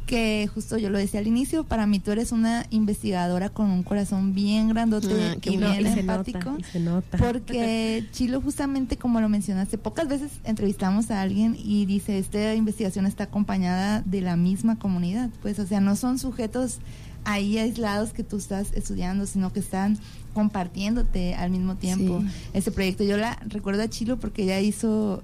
[0.06, 3.82] que justo yo lo decía al inicio, para mí tú eres una investigadora con un
[3.82, 6.38] corazón bien grandote Ah, y bien y se empático.
[6.52, 7.18] nota, y se nota.
[7.18, 13.04] Porque Chilo, justamente como lo mencionaste, pocas veces entrevistamos a alguien y dice, esta investigación
[13.04, 15.28] está acompañada de la misma comunidad.
[15.42, 16.78] Pues, o sea, no son sujetos
[17.24, 19.98] ahí aislados que tú estás estudiando, sino que están
[20.38, 22.28] compartiéndote al mismo tiempo Sí.
[22.54, 23.02] ese proyecto.
[23.02, 25.22] Yo la recuerdo a Chilo porque ella hizo...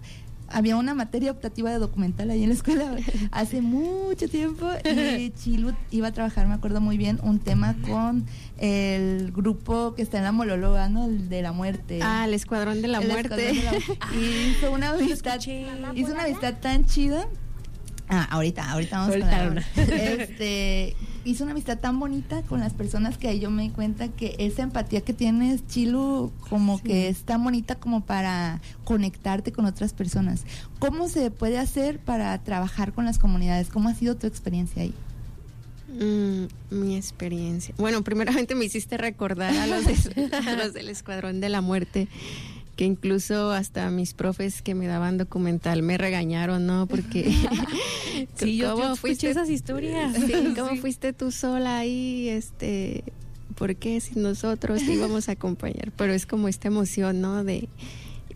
[0.48, 2.94] Había una materia optativa de documental ahí en la escuela
[3.32, 4.68] hace mucho tiempo
[5.18, 8.26] y Chilo iba a trabajar, me acuerdo muy bien, un tema con
[8.58, 11.06] el grupo que está en la Molóloga, ¿no?
[11.06, 12.00] El de la muerte.
[12.02, 13.50] Ah, el Escuadrón de la El Muerte.
[13.52, 15.40] Escuadrón de la- y hizo una amistad,
[15.94, 17.26] hizo una amistad tan chida.
[18.08, 19.54] Ah, ahorita, ahorita vamos Ahorita una.
[19.54, 20.94] la Este,
[21.24, 24.36] hizo una amistad tan bonita con las personas que ahí yo me di cuenta que
[24.38, 29.92] esa empatía que tienes, Chilu, como que es tan bonita como para conectarte con otras
[29.94, 30.44] personas.
[30.78, 33.68] ¿Cómo se puede hacer para trabajar con las comunidades?
[33.70, 34.94] ¿Cómo ha sido tu experiencia ahí?
[35.88, 37.74] Mm, mi experiencia.
[37.78, 42.08] Bueno, primeramente me hiciste recordar a los, de- a los del Escuadrón de la Muerte,
[42.76, 46.86] que incluso hasta mis profes que me daban documental me regañaron, ¿no?
[46.86, 47.34] Porque...
[48.36, 50.14] Sí, yo, ¿cómo yo escuché esas historias.
[50.14, 52.28] Sí, ¿cómo fuiste tú sola ahí?
[52.28, 53.02] Este,
[53.56, 55.92] ¿por qué si nosotros te íbamos a acompañar?
[55.96, 57.42] Pero es como esta emoción, ¿no?
[57.42, 57.68] De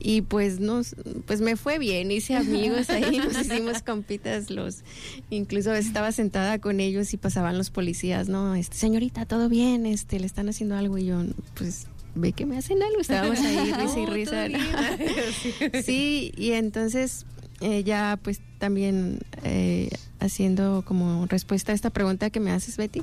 [0.00, 0.94] y pues nos
[1.26, 4.84] pues me fue bien, hice amigos ahí, nos hicimos compitas los
[5.28, 8.54] incluso estaba sentada con ellos y pasaban los policías, ¿no?
[8.54, 11.22] Este, señorita, todo bien, este, le están haciendo algo y yo
[11.54, 14.48] pues ve que me hacen algo, estábamos ahí risa y risa.
[15.82, 17.26] Sí, y entonces
[17.60, 19.90] eh, ya pues también eh,
[20.20, 23.02] haciendo como respuesta a esta pregunta que me haces, Betty,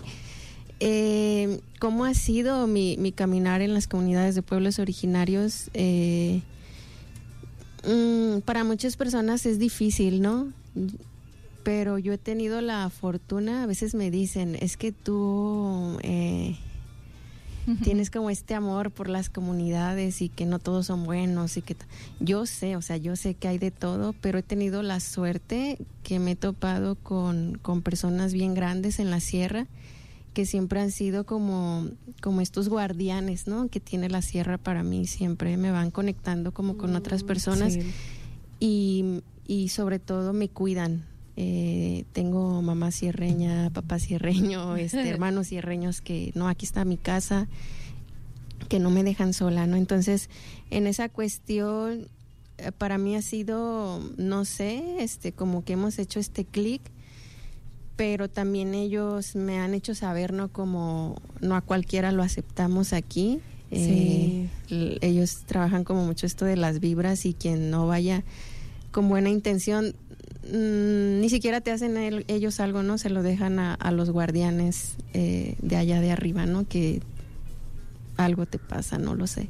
[0.80, 5.70] eh, ¿cómo ha sido mi, mi caminar en las comunidades de pueblos originarios?
[7.88, 10.52] Mm, para muchas personas es difícil, ¿no?
[11.64, 15.98] Pero yo he tenido la fortuna, a veces me dicen, es que tú...
[17.84, 21.76] tienes como este amor por las comunidades y que no todos son buenos y que
[22.20, 25.78] yo sé, o sea, yo sé que hay de todo, pero he tenido la suerte
[26.04, 29.68] que me he topado con, con personas bien grandes en la sierra
[30.34, 31.88] que siempre han sido como,
[32.22, 33.70] como estos guardianes, ¿no?
[33.70, 37.80] Que tiene la sierra para mí, siempre me van conectando como con otras personas Sí.
[38.60, 41.06] y, y sobre todo me cuidan.
[41.38, 47.48] Eh, tengo mamá sierreña, papá sierreño, este, hermanos sierreños que no, aquí está mi casa,
[48.70, 49.76] que no me dejan sola, ¿no?
[49.76, 50.30] Entonces,
[50.72, 52.08] en esa cuestión,
[52.58, 56.82] eh, para mí ha sido, no sé, este, como que hemos hecho este clic,
[57.98, 60.50] pero también ellos me han hecho saber, ¿no?
[60.50, 63.40] Como no a cualquiera lo aceptamos aquí.
[63.72, 68.24] Eh, ellos trabajan como mucho esto de las vibras y quien no vaya
[68.92, 69.94] con buena intención,
[70.52, 72.98] mm, ni siquiera te hacen el- ellos algo, ¿no?
[72.98, 76.68] Se lo dejan a, a los guardianes eh, de allá de arriba, ¿no?
[76.68, 77.02] Que
[78.18, 79.50] algo te pasa, no lo sé.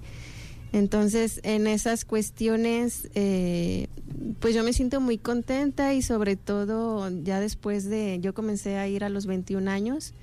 [0.73, 3.87] Entonces, en esas cuestiones, eh,
[4.39, 8.87] pues yo me siento muy contenta y sobre todo ya después de, yo comencé a
[8.87, 10.13] ir a los 21 años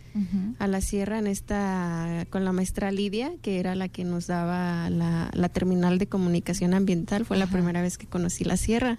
[0.59, 4.91] a la sierra en esta con la maestra Lidia, que era la que nos daba
[4.91, 7.25] la, la terminal de comunicación ambiental.
[7.25, 8.99] Fue la primera vez que conocí la sierra.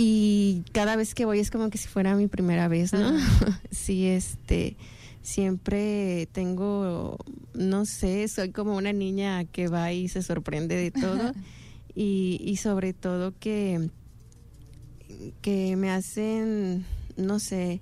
[0.00, 3.18] Y cada vez que voy es como que si fuera mi primera vez, ¿no?
[3.72, 4.76] sí, este,
[5.22, 7.18] siempre tengo,
[7.52, 11.32] no sé, soy como una niña que va y se sorprende de todo.
[11.96, 13.90] y, y sobre todo que,
[15.42, 16.86] que me hacen,
[17.16, 17.80] no sé,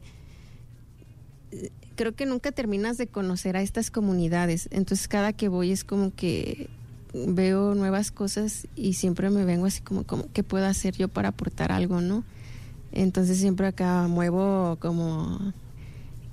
[1.96, 4.70] creo que nunca terminas de conocer a estas comunidades.
[4.70, 6.70] Entonces cada que voy es como que
[7.26, 11.28] veo nuevas cosas y siempre me vengo así como, como ¿qué puedo hacer yo para
[11.28, 12.24] aportar algo, no?
[12.92, 15.52] Entonces siempre acá muevo como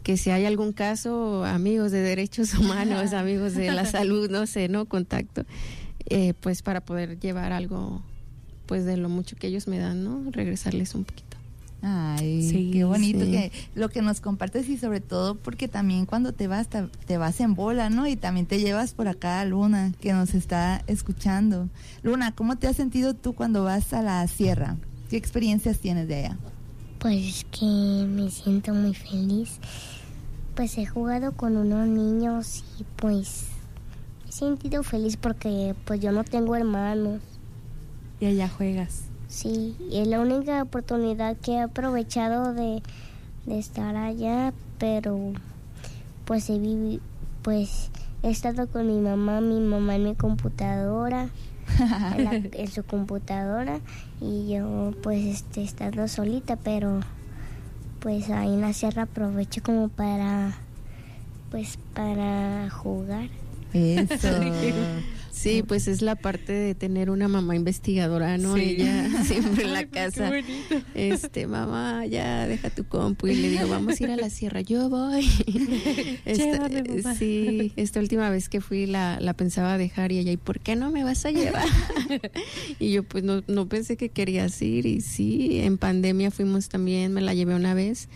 [0.04, 4.68] que si hay algún caso, amigos de derechos humanos, amigos de la salud, no sé,
[4.68, 4.86] ¿no?
[4.86, 5.46] Contacto,
[6.06, 8.02] eh, pues para poder llevar algo,
[8.66, 10.32] pues de lo mucho que ellos me dan, ¿no?
[10.32, 11.33] Regresarles un poquito.
[11.86, 13.32] Ay, Sí, qué bonito sí.
[13.32, 17.18] que lo que nos compartes y sobre todo porque también cuando te vas te, te
[17.18, 18.08] vas en bola, ¿no?
[18.08, 21.68] Y también te llevas por acá a Luna que nos está escuchando.
[22.02, 24.78] Luna, ¿cómo te has sentido tú cuando vas a la sierra?
[25.10, 26.38] ¿Qué experiencias tienes de allá?
[27.00, 29.60] Pues que me siento muy feliz.
[30.56, 33.48] Pues he jugado con unos niños y pues
[34.26, 37.20] he sentido feliz porque pues yo no tengo hermanos.
[38.22, 39.02] Y allá juegas.
[39.34, 42.84] Sí, y es la única oportunidad que he aprovechado de,
[43.48, 45.34] de estar allá, pero
[46.26, 47.00] pues he vivi-
[47.42, 47.90] pues
[48.22, 51.30] he estado con mi mamá, mi mamá en mi computadora,
[52.16, 53.80] en, la- en su computadora
[54.22, 57.00] y yo pues este estando solita, pero
[58.02, 60.52] pues ahí en la sierra aprovecho como para
[61.50, 63.30] pues para jugar.
[63.74, 64.28] Eso.
[65.36, 68.56] Sí, pues es la parte de tener una mamá investigadora, ¿no?
[68.56, 68.76] Sí.
[68.78, 70.30] Ella siempre en la Ay, pues, qué casa.
[70.30, 70.88] bonito.
[70.94, 74.62] Este, mamá, ya deja tu compu y le digo, vamos a ir a la sierra.
[74.62, 75.26] Yo voy.
[76.26, 77.16] Esta- Llévame, mamá.
[77.16, 80.76] sí, esta última vez que fui la, la pensaba dejar y ella, ¿y por qué
[80.76, 81.66] no me vas a llevar?
[82.80, 87.12] y yo pues no, no pensé que querías ir y sí, en pandemia fuimos también,
[87.12, 88.08] me la llevé una vez.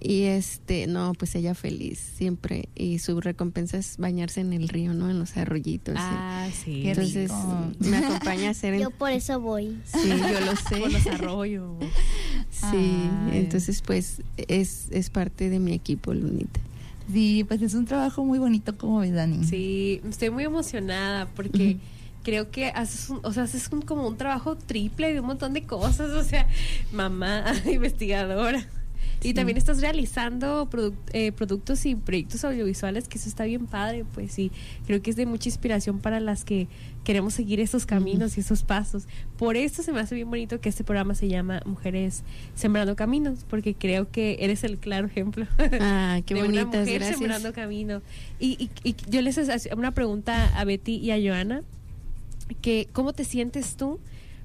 [0.00, 2.68] Y este, no, pues ella feliz siempre.
[2.76, 5.10] Y su recompensa es bañarse en el río, ¿no?
[5.10, 5.96] En los arroyitos.
[5.98, 6.82] Ah, sí.
[6.82, 7.72] Qué Entonces rico.
[7.80, 9.76] me acompaña a hacer en- Yo por eso voy.
[9.84, 10.80] Sí, yo lo sé.
[10.80, 11.76] Con los arroyos.
[12.50, 12.66] Sí,
[13.30, 13.38] Ay.
[13.40, 16.58] entonces pues es, es parte de mi equipo, Lunita.
[17.12, 19.44] Sí, pues es un trabajo muy bonito, como ves, Dani?
[19.44, 21.76] Sí, estoy muy emocionada porque
[22.24, 25.52] creo que haces un, o sea, haces un- como un trabajo triple de un montón
[25.52, 26.46] de cosas, o sea,
[26.92, 28.66] mamá, investigadora.
[29.20, 29.34] Y Sí.
[29.34, 34.30] también estás realizando produc- eh, productos y proyectos audiovisuales, que eso está bien padre, pues
[34.32, 34.52] sí,
[34.86, 36.68] creo que es de mucha inspiración para las que
[37.02, 39.08] queremos seguir esos caminos y esos pasos.
[39.36, 42.22] Por eso se me hace bien bonito que este programa se llama Mujeres
[42.54, 45.46] Sembrando Caminos, porque creo que eres el claro ejemplo.
[45.80, 47.18] Ah, qué de una bonitas, mujer gracias.
[47.18, 48.02] sembrando camino.
[48.38, 51.62] Y, y, y yo les hacía una pregunta a Betty y a Joana,
[52.62, 53.98] que ¿cómo te sientes tú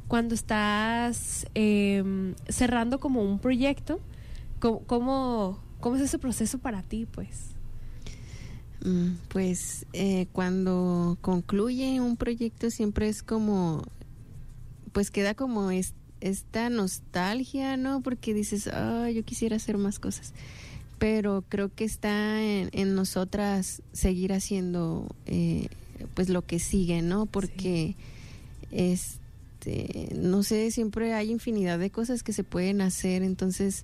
[0.08, 4.00] cuando estás em, cerrando como un proyecto?
[4.64, 7.28] ¿Cómo, cómo, cómo es ese proceso para ti, pues?
[8.86, 13.84] Mm, Pues eh, cuando concluye un proyecto siempre es como,
[14.94, 18.00] pues queda como es- esta nostalgia, ¿no?
[18.00, 20.32] Porque dices, ah, yo quisiera hacer más cosas.
[20.98, 25.68] Pero creo que está en, en nosotras seguir haciendo, eh,
[26.14, 27.26] pues lo que sigue, ¿no?
[27.26, 27.98] Porque,
[28.72, 33.24] este, no sé, siempre hay infinidad de cosas que se pueden hacer.
[33.24, 33.84] Entonces,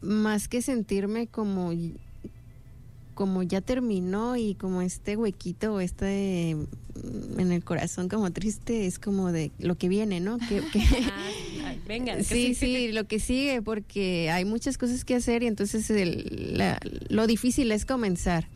[0.00, 1.72] más que sentirme como
[3.14, 8.86] como ya terminó y como este huequito o este mm, en el corazón como triste
[8.86, 10.38] es como de lo que viene, ¿no?
[10.38, 15.16] Que, que- Ah, venga, que sí, sí, lo que sigue porque hay muchas cosas que
[15.16, 16.78] hacer y entonces el- la-
[17.08, 18.46] lo difícil es comenzar.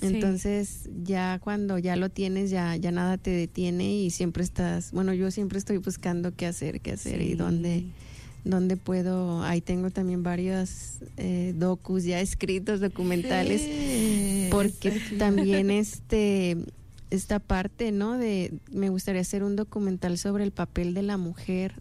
[0.00, 0.06] Sí.
[0.06, 5.12] Entonces ya cuando ya lo tienes ya ya nada te detiene y siempre estás, bueno,
[5.14, 7.84] yo siempre estoy buscando qué hacer, qué hacer y dónde
[8.44, 16.56] dónde puedo, ahí tengo también varios eh, docus ya escritos, documentales, Sí, porque también este
[17.10, 18.16] esta parte, ¿no?
[18.18, 21.74] De me gustaría hacer un documental sobre el papel de la mujer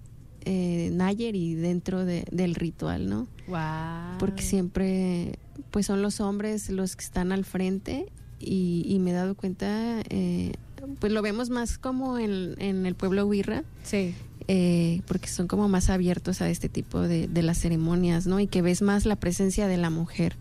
[0.45, 3.27] eh, Nayeri dentro de, del ritual, ¿no?
[3.47, 4.17] Wow.
[4.17, 5.37] Porque siempre,
[5.69, 8.07] pues son los hombres los que están al frente
[8.39, 10.53] y, y me he dado cuenta, eh,
[10.99, 14.15] pues lo vemos más como en, en el pueblo Huirra, Sí.
[14.51, 18.39] Eh, porque son como más abiertos a este tipo de, de las ceremonias, ¿no?
[18.39, 20.37] Y que ves más la presencia de la mujer.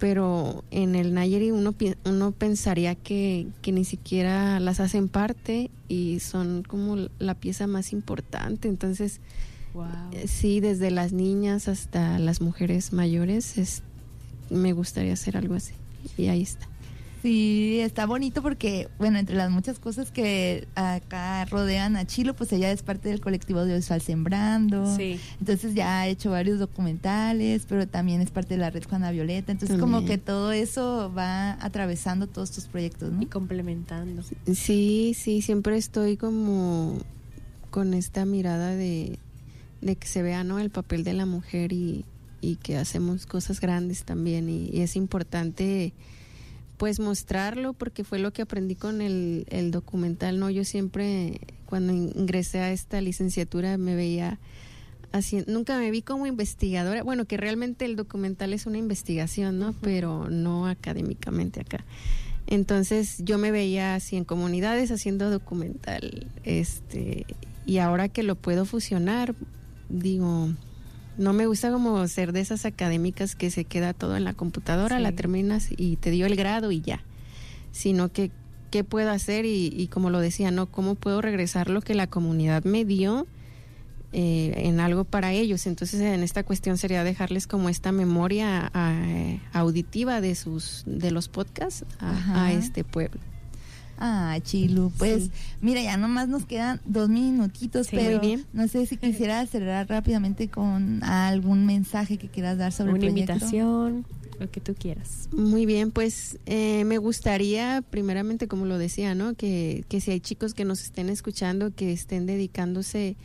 [0.00, 1.74] Pero en el Nayeri uno,
[2.04, 7.92] uno pensaría que, que ni siquiera las hacen parte y son como la pieza más
[7.92, 8.66] importante.
[8.66, 9.20] Entonces,
[9.74, 9.84] Wow.
[10.10, 13.84] eh, sí, desde las niñas hasta las mujeres mayores, es,
[14.50, 15.74] me gustaría hacer algo así.
[16.18, 16.66] Y ahí está.
[17.22, 22.52] Sí, está bonito porque, bueno, entre las muchas cosas que acá rodean a Chilo, pues
[22.52, 24.96] ella es parte del colectivo audiovisual Sembrando.
[24.96, 25.20] Sí.
[25.38, 29.52] Entonces ya ha hecho varios documentales, pero también es parte de la red Juana Violeta.
[29.52, 33.22] Entonces como que todo eso va atravesando todos tus proyectos, ¿no?
[33.22, 34.22] Y complementando.
[34.52, 36.98] Sí, sí, siempre estoy como
[37.70, 39.18] con esta mirada de,
[39.80, 40.58] de que se vea ¿no?
[40.58, 42.04] el papel de la mujer y,
[42.40, 45.92] y que hacemos cosas grandes también y, y es importante
[46.80, 50.48] pues mostrarlo porque fue lo que aprendí con el, el documental, ¿no?
[50.48, 54.40] Yo siempre cuando ingresé a esta licenciatura me veía
[55.12, 59.74] haciendo, nunca me vi como investigadora, bueno, que realmente el documental es una investigación, ¿no?
[59.82, 61.84] Pero no académicamente acá.
[62.46, 67.26] Entonces yo me veía así en comunidades haciendo documental, este,
[67.66, 69.34] y ahora que lo puedo fusionar,
[69.90, 70.54] digo,
[71.20, 74.96] no me gusta como ser de esas académicas que se queda todo en la computadora,
[74.96, 75.02] Sí.
[75.02, 77.02] la terminas y te dio el grado y ya,
[77.72, 78.30] sino que
[78.70, 82.06] qué puedo hacer y, y como lo decía, no, cómo puedo regresar lo que la
[82.06, 83.26] comunidad me dio
[84.12, 85.66] eh, en algo para ellos.
[85.66, 91.28] Entonces, en esta cuestión sería dejarles como esta memoria eh, auditiva de sus de los
[91.28, 93.20] podcasts a, a este pueblo.
[94.00, 95.30] Ah, Chilu, pues Sí.
[95.60, 98.46] mira, ya nomás nos quedan dos minutitos, Sí, pero bien.
[98.54, 103.12] no sé si quisieras cerrar rápidamente con algún mensaje que quieras dar sobre Una el
[103.12, 103.32] proyecto.
[103.34, 104.06] invitación,
[104.40, 105.28] lo que tú quieras.
[105.32, 109.34] Muy bien, pues eh, me gustaría, primeramente, como lo decía, ¿no?
[109.34, 113.16] Que, que si hay chicos que nos estén escuchando, que estén dedicándose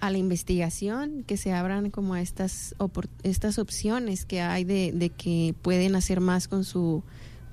[0.00, 4.92] a la investigación, que se abran como a estas, opor- estas opciones que hay de,
[4.92, 7.02] de que pueden hacer más con su,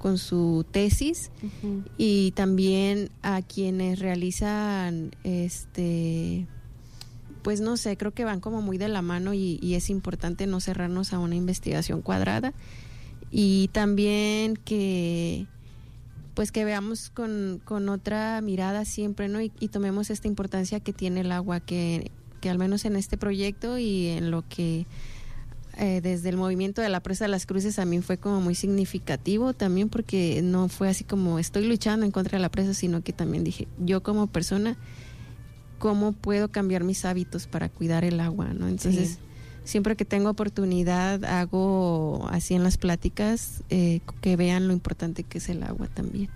[0.02, 1.30] con su tesis
[1.96, 6.48] y también a quienes realizan este
[7.44, 10.48] pues no sé creo que van como muy de la mano y, y es importante
[10.48, 12.54] no cerrarnos a una investigación cuadrada.
[13.30, 15.46] Y también que
[16.34, 20.94] pues que veamos con, con otra mirada siempre no y, y tomemos esta importancia que
[20.94, 22.10] tiene el agua que,
[22.42, 24.88] que al menos en este proyecto y en lo que
[25.82, 28.54] eh, desde el movimiento de la presa de las cruces a mí fue como muy
[28.54, 33.02] significativo también porque no fue así como estoy luchando en contra de la presa, sino
[33.04, 34.78] que también dije, yo como persona,
[35.80, 38.54] ¿cómo puedo cambiar mis hábitos para cuidar el agua?
[38.54, 38.68] ¿no?
[38.68, 39.18] Entonces, Sí.
[39.64, 45.40] siempre que tengo oportunidad, hago así en las pláticas, eh, que vean lo importante que
[45.40, 46.30] es el agua también.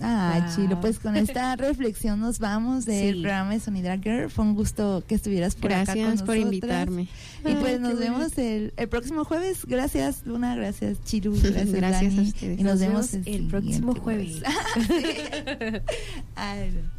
[0.00, 0.54] Ah, Wow.
[0.54, 3.20] Chilo, pues con esta reflexión nos vamos del Sí.
[3.22, 4.30] programa de Sonidra Girl.
[4.30, 7.08] Fue un gusto que estuvieras por acá con Gracias por invitarme.
[7.44, 9.64] Y pues nos vemos el, el próximo jueves.
[9.66, 10.54] Gracias, Luna.
[10.56, 11.32] Gracias, Chiru.
[11.42, 12.28] Gracias, Gracias a Dani.
[12.28, 12.60] ustedes.
[12.60, 14.42] Y nos, Nos vemos vemos el próximo jueves.
[16.36, 16.96] Ay, no.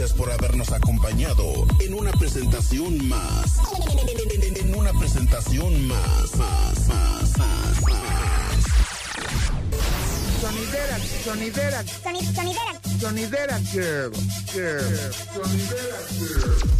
[0.00, 1.44] Gracias por habernos acompañado
[1.78, 3.58] en una presentación más.
[4.62, 8.64] En una presentación más, más, más, más, más.
[10.40, 12.80] Sonidera, sonidera, Soni- sonidera.
[12.98, 14.10] sonidera girl,
[14.54, 16.70] girl, sonidera girl.